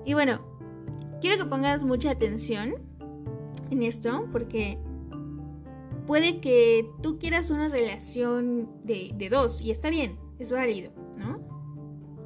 Y 0.04 0.14
bueno, 0.14 0.40
Quiero 1.20 1.36
que 1.36 1.50
pongas 1.50 1.84
mucha 1.84 2.12
atención 2.12 2.76
en 3.70 3.82
esto 3.82 4.26
porque 4.32 4.78
puede 6.10 6.40
que 6.40 6.90
tú 7.04 7.20
quieras 7.20 7.50
una 7.50 7.68
relación 7.68 8.68
de, 8.82 9.28
dos 9.30 9.60
y 9.60 9.70
está 9.70 9.90
bien, 9.90 10.18
es 10.40 10.50
válido, 10.50 10.90
¿no? 11.16 11.38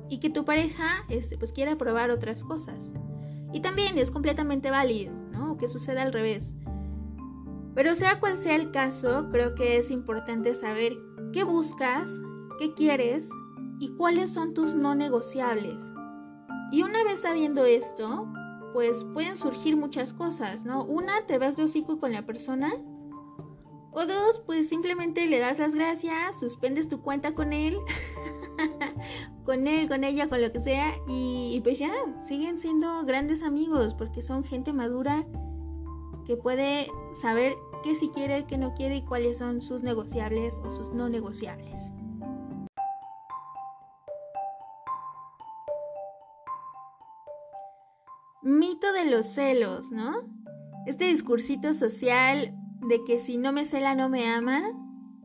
Y 0.09 0.21
que 0.21 0.31
tu 0.31 0.47
pareja 0.47 1.05
este, 1.11 1.37
pues 1.37 1.53
quiera 1.53 1.77
probar 1.77 2.11
otras 2.11 2.43
cosas. 2.45 2.95
Y 3.53 3.61
también 3.61 3.99
es 3.99 4.11
completamente 4.11 4.71
válido, 4.71 5.13
¿no? 5.33 5.59
Que 5.59 5.69
suceda 5.69 6.01
al 6.01 6.15
revés. 6.15 6.57
Pero 7.75 7.95
sea 7.95 8.21
cual 8.21 8.39
sea 8.39 8.57
el 8.57 8.71
caso, 8.71 9.29
creo 9.31 9.55
que 9.55 9.77
es 9.77 9.91
importante 9.91 10.55
saber 10.55 10.95
qué 11.35 11.45
buscas, 11.45 12.23
qué 12.59 12.73
quieres 12.73 13.29
y 13.81 13.91
cuáles 13.99 14.31
son 14.31 14.55
tus 14.55 14.75
no 14.75 14.95
negociables. 14.95 15.93
Y 16.73 16.85
una 16.85 17.05
vez 17.05 17.19
sabiendo 17.19 17.67
esto, 17.67 18.33
pues 18.73 19.05
pueden 19.13 19.37
surgir 19.37 19.77
muchas 19.77 20.15
cosas, 20.15 20.65
¿no? 20.65 20.87
Una, 20.87 21.27
te 21.27 21.37
vas 21.37 21.59
de 21.59 21.65
hocico 21.65 22.01
con 22.01 22.13
la 22.13 22.25
persona. 22.25 22.73
O 23.97 24.07
dos, 24.07 24.43
pues 24.45 24.69
simplemente 24.69 25.25
le 25.27 25.39
das 25.39 25.61
las 25.61 25.73
gracias, 25.73 26.41
suspendes 26.41 26.89
tu 26.89 27.01
cuenta 27.01 27.33
con 27.33 27.53
él, 27.53 27.79
con 29.45 29.69
él, 29.69 29.89
con 29.89 30.03
ella, 30.03 30.29
con 30.29 30.43
lo 30.43 30.51
que 30.51 30.61
sea, 30.61 30.97
y, 31.07 31.61
pues 31.63 31.79
ya, 31.79 31.93
siguen 32.21 32.59
siendo 32.59 33.05
grandes 33.05 33.41
amigos 33.41 33.95
porque 33.95 34.21
son 34.21 34.43
gente 34.43 34.73
madura 34.73 35.25
que 36.27 36.37
puede 36.37 36.89
saber 37.13 37.55
qué 37.85 37.95
si 37.95 38.09
quiere, 38.09 38.47
qué 38.47 38.59
no 38.59 38.75
quiere 38.75 38.97
y 38.97 39.05
cuáles 39.05 39.39
son 39.39 39.63
sus 39.63 39.85
negociables 39.85 40.61
o 40.65 40.73
sus 40.73 40.91
no 40.93 41.09
negociables. 41.09 41.93
mito 48.43 48.93
de 48.93 49.07
los 49.07 49.25
celos, 49.25 49.91
¿no? 49.91 50.13
Este 50.87 51.07
discursito 51.07 51.73
social 51.73 52.55
de 52.89 53.05
que 53.05 53.19
si 53.19 53.37
no 53.37 53.53
me 53.53 53.65
cela 53.65 53.95
no 53.95 54.09
me 54.09 54.27
ama. 54.29 54.63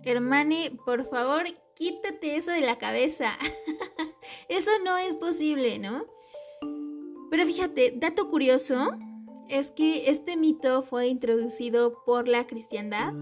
Hermane, 0.03 0.77
por 0.85 1.09
favor, 1.09 1.43
quítate 1.75 2.37
eso 2.37 2.51
de 2.51 2.61
la 2.61 2.77
cabeza. 2.77 3.37
eso 4.49 4.71
no 4.83 4.97
es 4.97 5.15
posible, 5.15 5.79
¿no? 5.79 6.05
Pero 7.29 7.45
fíjate, 7.45 7.93
dato 7.95 8.29
curioso 8.29 8.91
es 9.49 9.71
que 9.71 10.09
este 10.09 10.37
mito 10.37 10.83
fue 10.83 11.07
introducido 11.07 12.03
por 12.05 12.27
la 12.27 12.47
cristiandad 12.47 13.13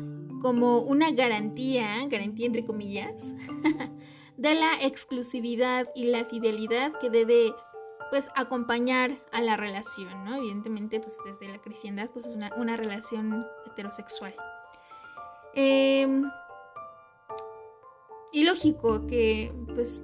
como 0.41 0.79
una 0.79 1.11
garantía, 1.11 2.05
garantía 2.07 2.47
entre 2.47 2.65
comillas, 2.65 3.33
de 4.37 4.53
la 4.53 4.73
exclusividad 4.81 5.89
y 5.95 6.05
la 6.05 6.25
fidelidad 6.25 6.93
que 6.99 7.09
debe 7.09 7.53
pues 8.09 8.29
acompañar 8.35 9.17
a 9.31 9.41
la 9.41 9.57
relación, 9.57 10.25
¿no? 10.25 10.35
Evidentemente, 10.35 10.99
pues 10.99 11.17
desde 11.25 11.51
la 11.51 11.59
cristiandad, 11.59 12.09
pues 12.11 12.25
es 12.25 12.35
una, 12.35 12.77
relación 12.77 13.45
heterosexual. 13.65 14.33
Em, 15.53 16.29
y 18.31 18.43
lógico 18.43 19.05
que, 19.07 19.51
pues, 19.73 20.01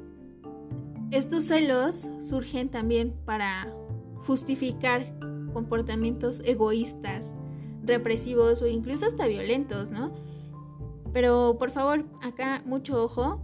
estos 1.12 1.46
celos 1.46 2.10
surgen 2.22 2.70
también 2.70 3.16
para 3.26 3.72
justificar 4.26 5.14
comportamientos 5.54 6.42
egoístas 6.46 7.36
represivos 7.84 8.62
o 8.62 8.68
incluso 8.68 9.06
hasta 9.06 9.28
violentos, 9.28 9.92
¿no? 9.92 10.14
Pero 11.14 11.58
por 11.60 11.70
favor, 11.70 12.06
acá 12.22 12.64
mucho 12.66 13.04
ojo, 13.04 13.40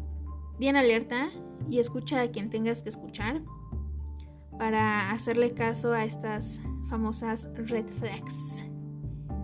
bien 0.58 0.76
alerta 0.76 1.30
y 1.70 1.80
escucha 1.80 2.22
a 2.22 2.32
quien 2.32 2.50
tengas 2.50 2.82
que 2.82 2.90
escuchar 2.90 3.42
para 4.60 5.10
hacerle 5.10 5.54
caso 5.54 5.94
a 5.94 6.04
estas 6.04 6.62
famosas 6.90 7.50
red 7.56 7.88
flags. 7.98 8.36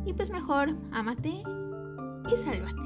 Y 0.05 0.13
pues 0.13 0.29
mejor, 0.29 0.75
ámate 0.91 1.41
y 2.31 2.37
sálvate. 2.37 2.81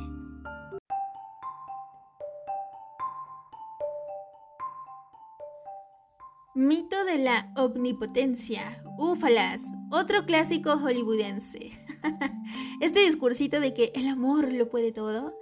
Mito 6.56 7.04
de 7.06 7.18
la 7.18 7.52
omnipotencia. 7.58 8.84
Úfalas, 8.98 9.64
otro 9.92 10.26
clásico 10.26 10.78
hollywoodense. 10.78 11.72
este 12.82 13.00
discursito 13.00 13.60
de 13.60 13.74
que 13.74 13.92
el 13.96 14.08
amor 14.08 14.52
lo 14.52 14.70
puede 14.70 14.92
todo. 14.92 15.34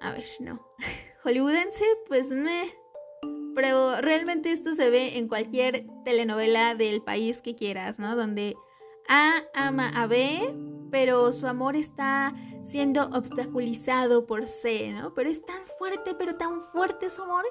A 0.00 0.12
ver, 0.12 0.24
no. 0.40 0.60
Hollywoodense, 1.24 1.84
pues 2.08 2.32
me. 2.32 2.81
Pero 3.54 4.00
realmente 4.00 4.52
esto 4.52 4.74
se 4.74 4.90
ve 4.90 5.18
en 5.18 5.28
cualquier 5.28 5.86
telenovela 6.04 6.74
del 6.74 7.02
país 7.02 7.42
que 7.42 7.54
quieras, 7.54 7.98
¿no? 7.98 8.16
Donde 8.16 8.56
A 9.08 9.42
ama 9.54 9.90
a 9.94 10.06
B, 10.06 10.54
pero 10.90 11.32
su 11.32 11.46
amor 11.46 11.76
está 11.76 12.34
siendo 12.62 13.04
obstaculizado 13.10 14.26
por 14.26 14.46
C, 14.46 14.92
¿no? 14.92 15.12
Pero 15.14 15.28
es 15.28 15.44
tan 15.44 15.60
fuerte, 15.78 16.14
pero 16.14 16.36
tan 16.36 16.62
fuerte 16.72 17.10
su 17.10 17.22
amor, 17.22 17.44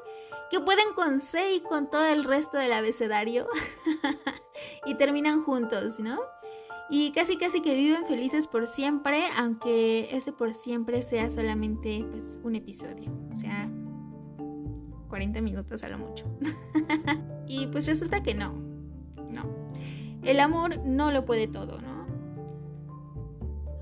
que 0.50 0.60
pueden 0.60 0.94
con 0.96 1.20
C 1.20 1.54
y 1.56 1.60
con 1.62 1.90
todo 1.90 2.06
el 2.06 2.24
resto 2.24 2.58
del 2.58 2.74
abecedario 2.74 3.48
y 4.86 4.96
terminan 4.96 5.44
juntos, 5.44 6.00
¿no? 6.00 6.20
Y 6.90 7.12
casi 7.14 7.38
casi 7.38 7.62
que 7.62 7.74
viven 7.74 8.06
felices 8.06 8.48
por 8.48 8.68
siempre, 8.68 9.24
aunque 9.38 10.10
ese 10.12 10.34
por 10.34 10.54
siempre 10.54 11.04
sea 11.04 11.30
solamente 11.30 12.06
pues 12.12 12.40
un 12.44 12.56
episodio, 12.56 13.12
o 13.32 13.38
sea, 13.38 13.70
40 15.12 15.42
minutos 15.42 15.84
a 15.84 15.90
lo 15.90 16.00
mucho. 16.00 16.26
y 17.48 17.68
pues 17.68 17.86
resulta 17.86 18.24
que 18.24 18.34
no, 18.34 18.54
no. 19.30 19.44
El 20.24 20.40
amor 20.40 20.80
no 20.86 21.12
lo 21.12 21.26
puede 21.26 21.48
todo, 21.48 21.80
¿no? 21.80 21.92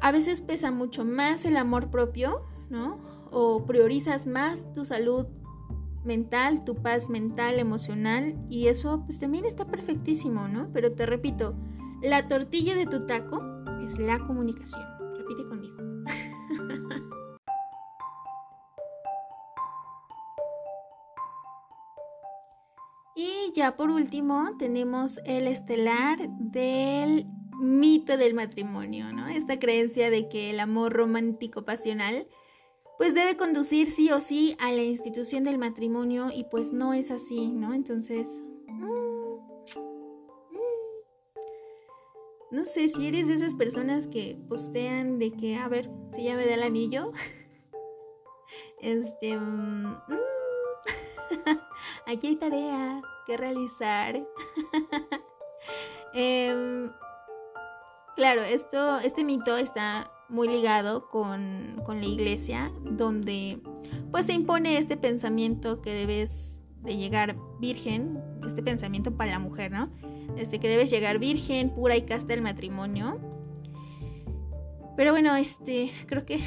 A 0.01 0.11
veces 0.11 0.41
pesa 0.41 0.71
mucho 0.71 1.05
más 1.05 1.45
el 1.45 1.55
amor 1.55 1.91
propio, 1.91 2.41
¿no? 2.69 2.97
O 3.31 3.65
priorizas 3.65 4.25
más 4.25 4.71
tu 4.73 4.85
salud 4.85 5.27
mental, 6.03 6.63
tu 6.65 6.75
paz 6.75 7.09
mental, 7.09 7.59
emocional, 7.59 8.35
y 8.49 8.67
eso 8.67 9.03
pues 9.05 9.19
también 9.19 9.45
está 9.45 9.65
perfectísimo, 9.65 10.47
¿no? 10.47 10.69
Pero 10.73 10.93
te 10.93 11.05
repito, 11.05 11.53
la 12.01 12.27
tortilla 12.27 12.75
de 12.75 12.87
tu 12.87 13.05
taco 13.05 13.39
es 13.85 13.99
la 13.99 14.17
comunicación. 14.17 14.98
Ya 23.53 23.75
por 23.75 23.89
último 23.89 24.55
tenemos 24.57 25.19
el 25.25 25.47
estelar 25.47 26.29
del 26.39 27.25
mito 27.59 28.17
del 28.17 28.33
matrimonio, 28.33 29.11
¿no? 29.11 29.27
Esta 29.27 29.59
creencia 29.59 30.09
de 30.09 30.29
que 30.29 30.49
el 30.49 30.59
amor 30.59 30.93
romántico 30.93 31.65
pasional 31.65 32.27
pues 32.97 33.13
debe 33.13 33.37
conducir 33.37 33.87
sí 33.87 34.11
o 34.11 34.19
sí 34.19 34.57
a 34.59 34.73
la 34.73 34.83
institución 34.83 35.45
del 35.45 35.57
matrimonio 35.57 36.27
y 36.33 36.43
pues 36.45 36.73
no 36.73 36.93
es 36.93 37.11
así, 37.11 37.47
¿no? 37.47 37.73
Entonces, 37.73 38.41
mm, 38.67 38.83
mm, 38.83 39.39
no 42.51 42.65
sé 42.65 42.89
si 42.89 43.07
eres 43.07 43.27
de 43.27 43.35
esas 43.35 43.55
personas 43.55 44.05
que 44.05 44.37
postean 44.49 45.17
de 45.17 45.31
que, 45.31 45.55
a 45.55 45.69
ver, 45.69 45.89
si 46.11 46.25
ya 46.25 46.35
me 46.35 46.45
da 46.45 46.55
el 46.55 46.63
anillo, 46.63 47.13
este, 48.81 49.37
mm, 49.37 49.97
aquí 52.05 52.27
hay 52.27 52.35
tarea 52.35 53.01
que 53.29 53.37
realizar. 53.37 54.15
eh, 56.13 56.89
Claro, 58.19 58.43
esto, 58.43 58.99
este 58.99 59.23
mito 59.23 59.55
está 59.55 60.11
muy 60.27 60.49
ligado 60.49 61.07
con, 61.07 61.77
la 61.87 62.05
iglesia, 62.05 62.69
donde 62.83 63.61
pues 64.11 64.25
se 64.25 64.33
impone 64.33 64.77
este 64.77 64.97
pensamiento 64.97 65.81
que 65.81 65.93
debes 65.93 66.53
de 66.81 66.97
llegar 66.97 67.37
virgen, 67.61 68.21
este 68.45 68.61
pensamiento 68.61 69.15
para 69.15 69.31
la 69.31 69.39
mujer, 69.39 69.71
¿no? 69.71 69.89
Este 70.35 70.59
que 70.59 70.67
debes 70.67 70.89
llegar 70.89 71.17
virgen, 71.17 71.69
pura 71.69 71.95
y 71.95 72.01
casta 72.01 72.33
el 72.33 72.41
matrimonio. 72.41 73.21
Pero 74.97 75.13
bueno, 75.13 75.33
este, 75.37 75.93
creo 76.05 76.25
que 76.25 76.41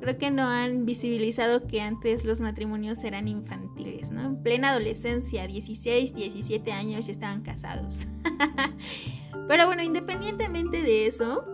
creo 0.00 0.18
que 0.18 0.30
no 0.30 0.42
han 0.42 0.84
visibilizado 0.84 1.66
que 1.66 1.80
antes 1.80 2.24
los 2.24 2.40
matrimonios 2.40 3.02
eran 3.04 3.28
infantiles, 3.28 4.10
¿no? 4.10 4.26
En 4.26 4.42
plena 4.42 4.70
adolescencia, 4.70 5.46
16, 5.46 6.14
17 6.14 6.72
años 6.72 7.06
ya 7.06 7.12
estaban 7.12 7.42
casados. 7.42 8.06
Pero 9.48 9.66
bueno, 9.66 9.82
independientemente 9.82 10.82
de 10.82 11.06
eso, 11.06 11.44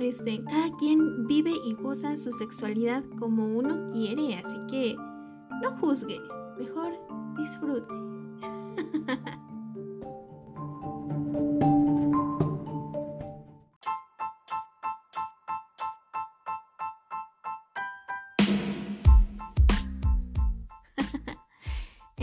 este, 0.00 0.42
cada 0.44 0.74
quien 0.76 1.26
vive 1.26 1.52
y 1.64 1.74
goza 1.74 2.16
su 2.16 2.32
sexualidad 2.32 3.04
como 3.18 3.44
uno 3.44 3.86
quiere, 3.92 4.36
así 4.36 4.56
que 4.70 4.94
no 5.62 5.76
juzgue, 5.78 6.20
mejor 6.58 6.92
disfrute. 7.36 7.92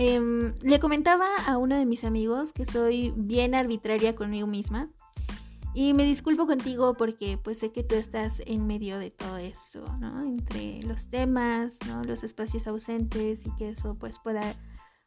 Em, 0.01 0.55
le 0.62 0.79
comentaba 0.79 1.27
a 1.45 1.57
uno 1.57 1.75
de 1.75 1.85
mis 1.85 2.05
amigos 2.05 2.53
que 2.53 2.65
soy 2.65 3.12
bien 3.17 3.53
arbitraria 3.53 4.15
conmigo 4.15 4.47
misma 4.47 4.88
y 5.73 5.93
me 5.93 6.05
disculpo 6.05 6.47
contigo 6.47 6.93
porque 6.93 7.38
pues 7.38 7.59
sé 7.59 7.73
que 7.73 7.83
tú 7.83 7.95
estás 7.95 8.41
en 8.45 8.65
medio 8.65 8.97
de 8.97 9.12
todo 9.12 9.35
esto, 9.35 9.83
¿no? 9.99 10.21
Entre 10.21 10.81
los 10.83 11.09
temas, 11.09 11.79
¿no? 11.85 12.01
Los 12.05 12.23
espacios 12.23 12.65
ausentes 12.65 13.45
y 13.45 13.53
que 13.57 13.71
eso 13.71 13.95
pues 13.95 14.19
pueda 14.19 14.55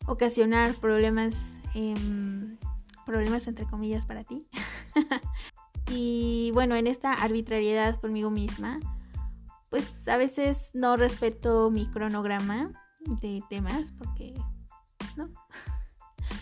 ocasionar 0.06 0.74
problemas, 0.74 1.34
em, 1.72 2.58
problemas 3.06 3.46
entre 3.46 3.64
comillas 3.64 4.04
para 4.04 4.24
ti. 4.24 4.46
y 5.90 6.50
bueno, 6.52 6.76
en 6.76 6.86
esta 6.86 7.14
arbitrariedad 7.14 7.98
conmigo 7.98 8.30
misma, 8.30 8.78
pues 9.70 10.06
a 10.06 10.18
veces 10.18 10.68
no 10.74 10.98
respeto 10.98 11.70
mi 11.70 11.86
cronograma 11.86 12.72
de 13.22 13.42
temas 13.48 13.92
porque 13.92 14.34
no, 15.16 15.28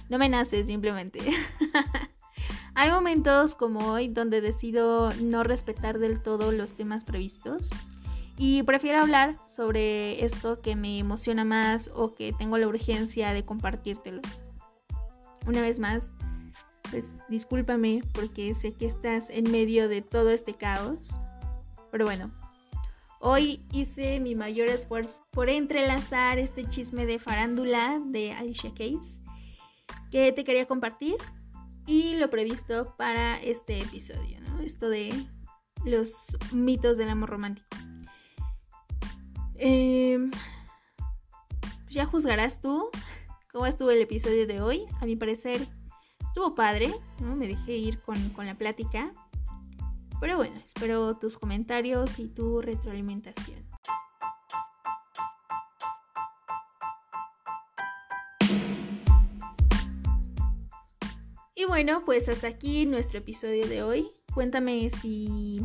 no 0.09 0.19
me 0.19 0.29
nace 0.29 0.65
simplemente. 0.65 1.21
Hay 2.75 2.91
momentos 2.91 3.55
como 3.55 3.93
hoy 3.93 4.09
donde 4.09 4.41
decido 4.41 5.13
no 5.21 5.43
respetar 5.43 5.99
del 5.99 6.23
todo 6.23 6.53
los 6.53 6.75
temas 6.75 7.05
previstos 7.05 7.69
y 8.43 8.63
prefiero 8.63 9.01
hablar 9.01 9.39
sobre 9.47 10.25
esto 10.25 10.63
que 10.63 10.75
me 10.75 10.99
emociona 10.99 11.45
más 11.45 11.91
o 11.95 12.15
que 12.15 12.33
tengo 12.33 12.57
la 12.57 12.69
urgencia 12.69 13.35
de 13.35 13.45
compartírtelo. 13.45 14.23
Una 15.47 15.61
vez 15.61 15.79
más, 15.79 16.11
pues 16.91 17.05
discúlpame 17.29 18.03
porque 18.15 18.55
sé 18.55 18.73
que 18.73 18.87
estás 18.87 19.29
en 19.29 19.51
medio 19.51 19.89
de 19.89 20.01
todo 20.01 20.31
este 20.31 20.55
caos. 20.55 21.21
Pero 21.91 22.07
bueno, 22.07 22.31
hoy 23.21 23.63
hice 23.71 24.19
mi 24.19 24.35
mayor 24.35 24.69
esfuerzo 24.69 25.23
por 25.31 25.49
entrelazar 25.49 26.39
este 26.39 26.65
chisme 26.65 27.07
de 27.07 27.19
farándula 27.19 28.01
de 28.07 28.33
Alicia 28.33 28.71
Case 28.71 29.23
que 30.11 30.33
te 30.33 30.43
quería 30.43 30.67
compartir 30.67 31.17
y 31.87 32.17
lo 32.17 32.31
previsto 32.31 32.95
para 32.97 33.41
este 33.41 33.81
episodio, 33.81 34.41
¿no? 34.41 34.61
Esto 34.61 34.89
de 34.89 35.13
los 35.85 36.37
mitos 36.53 36.97
del 36.97 37.11
amor 37.11 37.31
romántico. 37.31 37.69
Em, 39.57 40.31
ya 41.89 42.07
juzgarás 42.07 42.61
tú 42.61 42.91
cómo 43.53 43.67
estuvo 43.67 43.91
el 43.91 44.01
episodio 44.01 44.47
de 44.47 44.63
hoy. 44.63 44.87
A 45.01 45.07
mi 45.07 45.17
parecer 45.17 45.67
estuvo 46.25 46.55
padre, 46.55 46.91
¿no? 47.21 47.37
Me 47.37 47.49
dejé 47.49 47.77
ir 47.77 48.01
con, 48.01 48.31
con 48.31 48.47
la 48.47 48.57
plática. 48.57 49.13
Pero 50.21 50.37
bueno, 50.37 50.61
espero 50.65 51.17
tus 51.17 51.39
comentarios 51.39 52.19
y 52.19 52.29
tu 52.29 52.61
retroalimentación. 52.61 53.67
Y 61.55 61.65
bueno, 61.65 62.03
pues 62.05 62.29
hasta 62.29 62.49
aquí 62.49 62.87
nuestro 62.87 63.19
episodio 63.19 63.67
de 63.67 63.83
hoy. 63.83 64.11
Cuéntame 64.35 64.91
si 64.91 65.61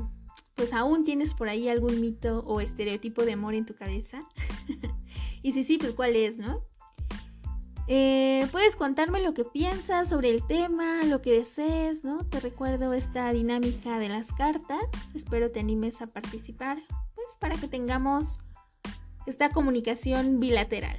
pues 0.55 0.71
aún 0.73 1.03
tienes 1.03 1.33
por 1.33 1.49
ahí 1.49 1.67
algún 1.67 1.99
mito 1.99 2.39
o 2.39 2.61
estereotipo 2.61 3.23
de 3.23 3.33
amor 3.33 3.55
en 3.55 3.65
tu 3.65 3.75
cabeza. 3.75 4.25
y 5.41 5.51
si 5.51 5.63
sí, 5.65 5.77
pues 5.77 5.91
cuál 5.91 6.15
es, 6.15 6.37
¿no? 6.37 6.63
Eh, 7.87 8.47
puedes 8.51 8.75
contarme 8.75 9.21
lo 9.21 9.35
que 9.35 9.45
piensas 9.45 10.09
sobre 10.09 10.29
el 10.29 10.45
tema, 10.45 11.03
lo 11.03 11.21
que 11.21 11.33
desees, 11.33 12.03
¿no? 12.03 12.25
Te 12.25 12.39
recuerdo 12.39 12.93
esta 12.93 13.31
dinámica 13.31 13.99
de 13.99 14.09
las 14.09 14.33
cartas. 14.33 14.79
Espero 15.13 15.51
te 15.51 15.59
animes 15.59 16.01
a 16.01 16.07
participar, 16.07 16.79
pues 17.13 17.37
para 17.39 17.55
que 17.55 17.67
tengamos 17.67 18.39
esta 19.27 19.49
comunicación 19.49 20.39
bilateral. 20.39 20.97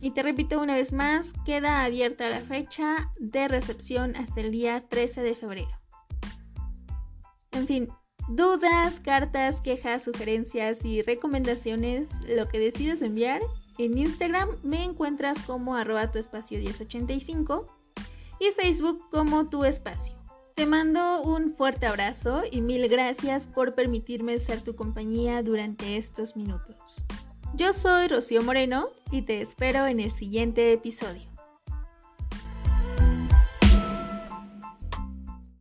Y 0.00 0.10
te 0.12 0.22
repito 0.22 0.60
una 0.60 0.74
vez 0.74 0.92
más, 0.92 1.32
queda 1.44 1.84
abierta 1.84 2.28
la 2.28 2.40
fecha 2.40 3.12
de 3.18 3.46
recepción 3.48 4.16
hasta 4.16 4.40
el 4.40 4.50
día 4.50 4.80
13 4.88 5.22
de 5.22 5.34
febrero. 5.34 5.80
En 7.52 7.66
fin, 7.66 7.88
dudas, 8.28 8.98
cartas, 9.00 9.60
quejas, 9.60 10.02
sugerencias 10.02 10.84
y 10.84 11.02
recomendaciones, 11.02 12.10
lo 12.26 12.48
que 12.48 12.58
decides 12.58 13.02
enviar 13.02 13.42
en 13.84 13.96
Instagram 13.96 14.48
me 14.62 14.84
encuentras 14.84 15.40
como 15.42 15.74
arroba 15.74 16.10
tu 16.10 16.18
espacio 16.18 16.58
1085 16.58 17.66
y 18.38 18.50
Facebook 18.52 19.08
como 19.10 19.48
tu 19.48 19.64
espacio. 19.64 20.14
Te 20.54 20.66
mando 20.66 21.22
un 21.22 21.56
fuerte 21.56 21.86
abrazo 21.86 22.42
y 22.50 22.60
mil 22.60 22.86
gracias 22.88 23.46
por 23.46 23.74
permitirme 23.74 24.38
ser 24.38 24.60
tu 24.60 24.76
compañía 24.76 25.42
durante 25.42 25.96
estos 25.96 26.36
minutos. 26.36 27.04
Yo 27.54 27.72
soy 27.72 28.08
Rocío 28.08 28.42
Moreno 28.42 28.88
y 29.10 29.22
te 29.22 29.40
espero 29.40 29.86
en 29.86 30.00
el 30.00 30.12
siguiente 30.12 30.72
episodio. 30.72 31.29